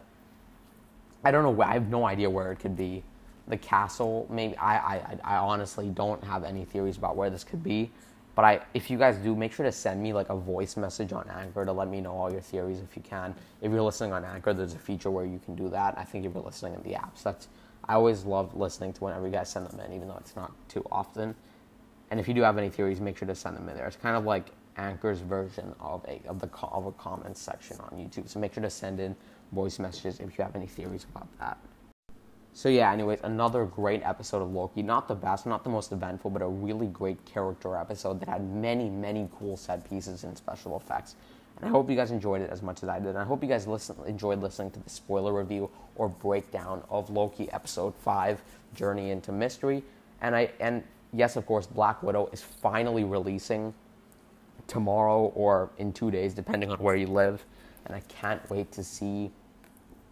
I 1.24 1.32
don't 1.32 1.44
know. 1.44 1.64
I 1.64 1.74
have 1.74 1.90
no 1.90 2.06
idea 2.06 2.30
where 2.30 2.52
it 2.52 2.60
could 2.60 2.76
be. 2.76 3.04
The 3.48 3.58
castle, 3.58 4.28
maybe. 4.30 4.58
I, 4.58 4.78
I, 4.78 5.20
I 5.24 5.38
honestly 5.38 5.90
don't 5.90 6.24
have 6.24 6.44
any 6.44 6.66
theories 6.66 6.98
about 6.98 7.16
where 7.16 7.30
this 7.30 7.44
could 7.44 7.64
be. 7.64 7.92
But 8.36 8.46
I, 8.46 8.60
if 8.74 8.90
you 8.90 8.98
guys 8.98 9.18
do, 9.18 9.34
make 9.34 9.54
sure 9.54 9.66
to 9.66 9.72
send 9.72 10.04
me 10.04 10.12
like 10.12 10.30
a 10.30 10.36
voice 10.36 10.76
message 10.76 11.14
on 11.14 11.28
Anchor 11.30 11.66
to 11.66 11.72
let 11.72 11.88
me 11.88 12.02
know 12.02 12.12
all 12.12 12.32
your 12.32 12.42
theories 12.42 12.82
if 12.82 12.96
you 12.96 13.02
can. 13.02 13.34
If 13.62 13.72
you're 13.72 13.82
listening 13.82 14.12
on 14.12 14.26
Anchor, 14.26 14.54
there's 14.54 14.74
a 14.74 14.80
feature 14.80 15.10
where 15.10 15.26
you 15.26 15.40
can 15.40 15.56
do 15.56 15.70
that. 15.70 15.98
I 15.98 16.04
think 16.04 16.26
if 16.26 16.34
you're 16.34 16.44
listening 16.44 16.74
in 16.74 16.84
the 16.84 16.98
apps, 16.98 17.24
that's 17.24 17.48
I 17.88 17.94
always 17.94 18.26
love 18.26 18.56
listening 18.56 18.94
to 18.94 19.04
whenever 19.04 19.26
you 19.28 19.32
guys 19.32 19.50
send 19.50 19.68
them 19.68 19.80
in, 19.80 19.94
even 19.94 20.08
though 20.08 20.18
it's 20.18 20.36
not 20.36 20.52
too 20.68 20.84
often. 20.92 21.36
And 22.12 22.20
if 22.20 22.28
you 22.28 22.34
do 22.34 22.42
have 22.42 22.58
any 22.58 22.70
theories, 22.70 23.00
make 23.00 23.18
sure 23.18 23.28
to 23.28 23.36
send 23.36 23.56
them 23.56 23.70
in 23.70 23.76
there. 23.76 23.88
It's 23.88 23.96
kind 23.96 24.18
of 24.18 24.26
like 24.26 24.52
Anchor's 24.78 25.20
version 25.20 25.74
of 25.80 26.04
a 26.06 26.22
of 26.28 26.40
the 26.40 26.50
of 26.62 26.86
a 26.86 26.92
comments 26.94 27.42
section 27.42 27.78
on 27.80 27.92
YouTube. 27.98 28.28
So 28.28 28.40
make 28.40 28.54
sure 28.54 28.64
to 28.64 28.70
send 28.70 29.00
in 29.00 29.16
voice 29.52 29.80
messages 29.80 30.20
if 30.20 30.38
you 30.38 30.44
have 30.44 30.56
any 30.56 30.68
theories 30.68 31.06
about 31.10 31.28
that. 31.40 31.58
So 32.56 32.70
yeah, 32.70 32.90
anyways, 32.90 33.20
another 33.24 33.66
great 33.66 34.02
episode 34.04 34.42
of 34.42 34.50
Loki. 34.50 34.82
Not 34.82 35.10
the 35.10 35.14
best, 35.14 35.46
not 35.46 35.66
the 35.66 35.70
most 35.70 35.92
eventful, 35.92 36.32
but 36.32 36.42
a 36.42 36.48
really 36.48 36.88
great 36.88 37.24
character 37.26 37.76
episode 37.76 38.22
that 38.22 38.30
had 38.30 38.50
many, 38.50 38.90
many 38.90 39.28
cool 39.38 39.58
set 39.58 39.88
pieces 39.90 40.24
and 40.24 40.38
special 40.38 40.78
effects. 40.78 41.18
And 41.58 41.66
I 41.66 41.68
hope 41.70 41.90
you 41.90 41.98
guys 41.98 42.12
enjoyed 42.12 42.42
it 42.42 42.50
as 42.50 42.62
much 42.62 42.82
as 42.82 42.88
I 42.88 42.98
did. 43.00 43.10
And 43.10 43.18
I 43.18 43.26
hope 43.26 43.44
you 43.44 43.50
guys 43.50 43.68
listen, 43.68 43.98
enjoyed 44.08 44.42
listening 44.42 44.72
to 44.72 44.80
the 44.80 44.90
spoiler 44.90 45.34
review 45.34 45.70
or 45.98 46.08
breakdown 46.08 46.82
of 46.90 47.10
Loki 47.10 47.52
episode 47.52 47.94
5 47.94 48.42
Journey 48.74 49.12
into 49.12 49.34
Mystery. 49.34 49.84
And 50.22 50.34
I 50.34 50.50
and 50.62 50.82
yes, 51.12 51.36
of 51.36 51.46
course, 51.46 51.68
Black 51.68 52.02
Widow 52.04 52.30
is 52.32 52.42
finally 52.42 53.04
releasing 53.04 53.74
tomorrow 54.68 55.26
or 55.36 55.72
in 55.78 55.92
2 55.92 56.10
days 56.10 56.34
depending 56.34 56.72
on 56.72 56.78
where 56.78 56.96
you 56.96 57.08
live, 57.08 57.46
and 57.86 57.94
I 57.94 58.00
can't 58.08 58.50
wait 58.50 58.72
to 58.72 58.84
see 58.84 59.30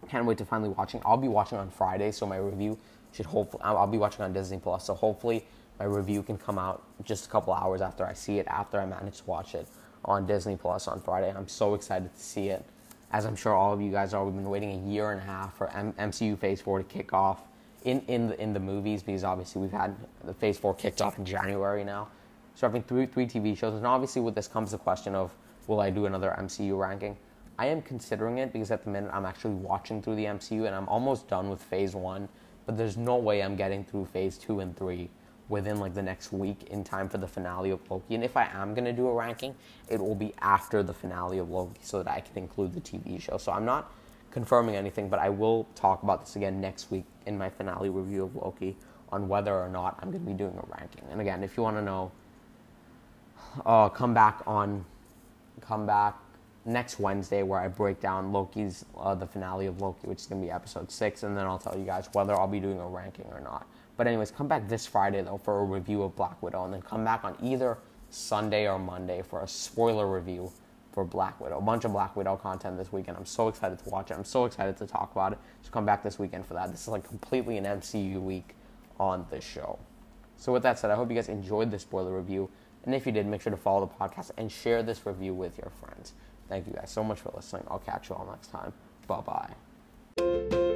can't 0.08 0.26
wait 0.26 0.38
to 0.38 0.44
finally 0.44 0.70
watching. 0.70 1.00
I'll 1.04 1.16
be 1.16 1.28
watching 1.28 1.58
on 1.58 1.70
Friday, 1.70 2.10
so 2.12 2.26
my 2.26 2.36
review 2.36 2.78
should 3.12 3.26
hopefully 3.26 3.62
I'll 3.62 3.86
be 3.86 3.98
watching 3.98 4.22
on 4.24 4.32
Disney 4.32 4.58
Plus. 4.58 4.84
So 4.84 4.94
hopefully 4.94 5.44
my 5.78 5.84
review 5.84 6.22
can 6.22 6.36
come 6.36 6.58
out 6.58 6.82
just 7.04 7.26
a 7.26 7.28
couple 7.28 7.52
hours 7.52 7.80
after 7.80 8.04
I 8.04 8.12
see 8.12 8.38
it 8.38 8.46
after 8.48 8.80
I 8.80 8.86
manage 8.86 9.18
to 9.18 9.24
watch 9.26 9.54
it 9.54 9.66
on 10.04 10.26
Disney 10.26 10.56
Plus 10.56 10.88
on 10.88 11.00
Friday. 11.00 11.32
I'm 11.34 11.48
so 11.48 11.74
excited 11.74 12.14
to 12.14 12.20
see 12.20 12.48
it. 12.48 12.64
As 13.12 13.26
I'm 13.26 13.36
sure 13.36 13.54
all 13.54 13.72
of 13.72 13.80
you 13.80 13.92
guys 13.92 14.12
are, 14.12 14.24
we've 14.24 14.34
been 14.34 14.50
waiting 14.50 14.72
a 14.72 14.90
year 14.90 15.12
and 15.12 15.20
a 15.20 15.24
half 15.24 15.56
for 15.56 15.68
M- 15.70 15.92
MCU 15.94 16.36
Phase 16.36 16.60
4 16.60 16.78
to 16.78 16.84
kick 16.84 17.12
off 17.12 17.42
in, 17.84 18.00
in, 18.08 18.28
the, 18.28 18.40
in 18.42 18.52
the 18.52 18.60
movies 18.60 19.02
because 19.02 19.24
obviously 19.24 19.62
we've 19.62 19.70
had 19.70 19.94
the 20.24 20.34
Phase 20.34 20.58
4 20.58 20.74
kicked 20.74 21.00
off 21.00 21.18
in 21.18 21.24
January 21.24 21.84
now. 21.84 22.08
So 22.54 22.66
having 22.66 22.82
three, 22.82 23.06
three 23.06 23.26
TV 23.26 23.56
shows. 23.56 23.74
And 23.74 23.86
obviously 23.86 24.22
with 24.22 24.34
this 24.34 24.48
comes 24.48 24.72
the 24.72 24.78
question 24.78 25.14
of 25.14 25.32
will 25.66 25.80
I 25.80 25.90
do 25.90 26.06
another 26.06 26.34
MCU 26.38 26.78
ranking? 26.78 27.16
I 27.58 27.66
am 27.66 27.82
considering 27.82 28.38
it 28.38 28.52
because 28.52 28.70
at 28.70 28.84
the 28.84 28.90
minute 28.90 29.10
I'm 29.12 29.24
actually 29.24 29.54
watching 29.54 30.02
through 30.02 30.16
the 30.16 30.24
MCU 30.24 30.66
and 30.66 30.74
I'm 30.74 30.88
almost 30.88 31.28
done 31.28 31.50
with 31.50 31.62
Phase 31.62 31.94
1, 31.94 32.28
but 32.66 32.76
there's 32.76 32.96
no 32.96 33.16
way 33.16 33.42
I'm 33.42 33.56
getting 33.56 33.84
through 33.84 34.06
Phase 34.06 34.38
2 34.38 34.60
and 34.60 34.76
3 34.76 35.08
within 35.48 35.78
like 35.78 35.94
the 35.94 36.02
next 36.02 36.32
week 36.32 36.64
in 36.70 36.82
time 36.82 37.08
for 37.08 37.18
the 37.18 37.28
finale 37.28 37.70
of 37.70 37.78
Loki. 37.90 38.14
And 38.14 38.24
if 38.24 38.36
I 38.36 38.48
am 38.52 38.74
going 38.74 38.86
to 38.86 38.92
do 38.92 39.06
a 39.06 39.14
ranking, 39.14 39.54
it 39.88 40.00
will 40.00 40.14
be 40.14 40.32
after 40.40 40.82
the 40.82 40.94
finale 40.94 41.38
of 41.38 41.50
Loki 41.50 41.80
so 41.82 42.02
that 42.02 42.10
I 42.10 42.20
can 42.20 42.36
include 42.38 42.72
the 42.72 42.80
TV 42.80 43.20
show. 43.20 43.36
So 43.36 43.52
I'm 43.52 43.64
not 43.64 43.92
confirming 44.30 44.74
anything, 44.74 45.08
but 45.08 45.20
I 45.20 45.28
will 45.28 45.68
talk 45.74 46.02
about 46.02 46.24
this 46.24 46.34
again 46.34 46.60
next 46.60 46.90
week 46.90 47.04
in 47.26 47.38
my 47.38 47.50
finale 47.50 47.90
review 47.90 48.24
of 48.24 48.34
Loki 48.34 48.76
on 49.12 49.28
whether 49.28 49.54
or 49.54 49.68
not 49.68 49.96
I'm 50.00 50.10
going 50.10 50.24
to 50.24 50.30
be 50.30 50.36
doing 50.36 50.58
a 50.58 50.76
ranking. 50.76 51.04
And 51.10 51.20
again, 51.20 51.44
if 51.44 51.56
you 51.56 51.62
want 51.62 51.76
to 51.76 51.82
know, 51.82 52.10
uh, 53.64 53.90
come 53.90 54.12
back 54.12 54.42
on, 54.46 54.84
come 55.60 55.86
back 55.86 56.16
next 56.64 56.98
Wednesday 56.98 57.42
where 57.42 57.60
I 57.60 57.68
break 57.68 58.00
down 58.00 58.32
Loki's 58.32 58.84
uh, 58.98 59.14
the 59.14 59.26
finale 59.26 59.66
of 59.66 59.80
Loki, 59.80 60.06
which 60.06 60.20
is 60.20 60.26
to 60.26 60.34
be 60.34 60.50
episode 60.50 60.90
six, 60.90 61.22
and 61.22 61.36
then 61.36 61.46
I'll 61.46 61.58
tell 61.58 61.76
you 61.78 61.84
guys 61.84 62.08
whether 62.12 62.34
I'll 62.34 62.48
be 62.48 62.60
doing 62.60 62.78
a 62.78 62.86
ranking 62.86 63.26
or 63.30 63.40
not. 63.40 63.66
But 63.96 64.06
anyways, 64.06 64.30
come 64.30 64.48
back 64.48 64.68
this 64.68 64.86
Friday 64.86 65.22
though 65.22 65.38
for 65.38 65.60
a 65.60 65.64
review 65.64 66.02
of 66.02 66.16
Black 66.16 66.42
Widow, 66.42 66.64
and 66.64 66.72
then 66.72 66.82
come 66.82 67.04
back 67.04 67.24
on 67.24 67.36
either 67.42 67.78
Sunday 68.10 68.68
or 68.68 68.78
Monday 68.78 69.22
for 69.22 69.42
a 69.42 69.48
spoiler 69.48 70.10
review 70.12 70.50
for 70.92 71.04
Black 71.04 71.40
Widow. 71.40 71.58
A 71.58 71.60
bunch 71.60 71.84
of 71.84 71.92
Black 71.92 72.14
Widow 72.14 72.36
content 72.36 72.78
this 72.78 72.92
weekend. 72.92 73.16
I'm 73.16 73.26
so 73.26 73.48
excited 73.48 73.78
to 73.80 73.90
watch 73.90 74.10
it. 74.10 74.14
I'm 74.14 74.24
so 74.24 74.44
excited 74.44 74.76
to 74.76 74.86
talk 74.86 75.10
about 75.12 75.32
it. 75.32 75.38
So 75.62 75.70
come 75.72 75.84
back 75.84 76.04
this 76.04 76.18
weekend 76.18 76.46
for 76.46 76.54
that. 76.54 76.70
This 76.70 76.82
is 76.82 76.88
like 76.88 77.06
completely 77.06 77.58
an 77.58 77.64
MCU 77.64 78.22
week 78.22 78.54
on 79.00 79.26
this 79.30 79.44
show. 79.44 79.78
So 80.36 80.52
with 80.52 80.62
that 80.62 80.78
said, 80.78 80.90
I 80.90 80.94
hope 80.94 81.10
you 81.10 81.16
guys 81.16 81.28
enjoyed 81.28 81.70
this 81.70 81.82
spoiler 81.82 82.16
review. 82.16 82.48
And 82.84 82.94
if 82.94 83.06
you 83.06 83.12
did, 83.12 83.26
make 83.26 83.40
sure 83.40 83.50
to 83.50 83.56
follow 83.56 83.86
the 83.86 84.04
podcast 84.04 84.30
and 84.36 84.50
share 84.50 84.82
this 84.82 85.04
review 85.04 85.34
with 85.34 85.58
your 85.58 85.70
friends. 85.70 86.12
Thank 86.54 86.68
you 86.68 86.72
guys 86.74 86.88
so 86.88 87.02
much 87.02 87.18
for 87.18 87.32
listening. 87.34 87.64
I'll 87.66 87.80
catch 87.80 88.10
you 88.10 88.14
all 88.14 88.28
next 88.30 88.52
time. 88.52 88.72
Bye 89.08 89.50
bye. 90.16 90.70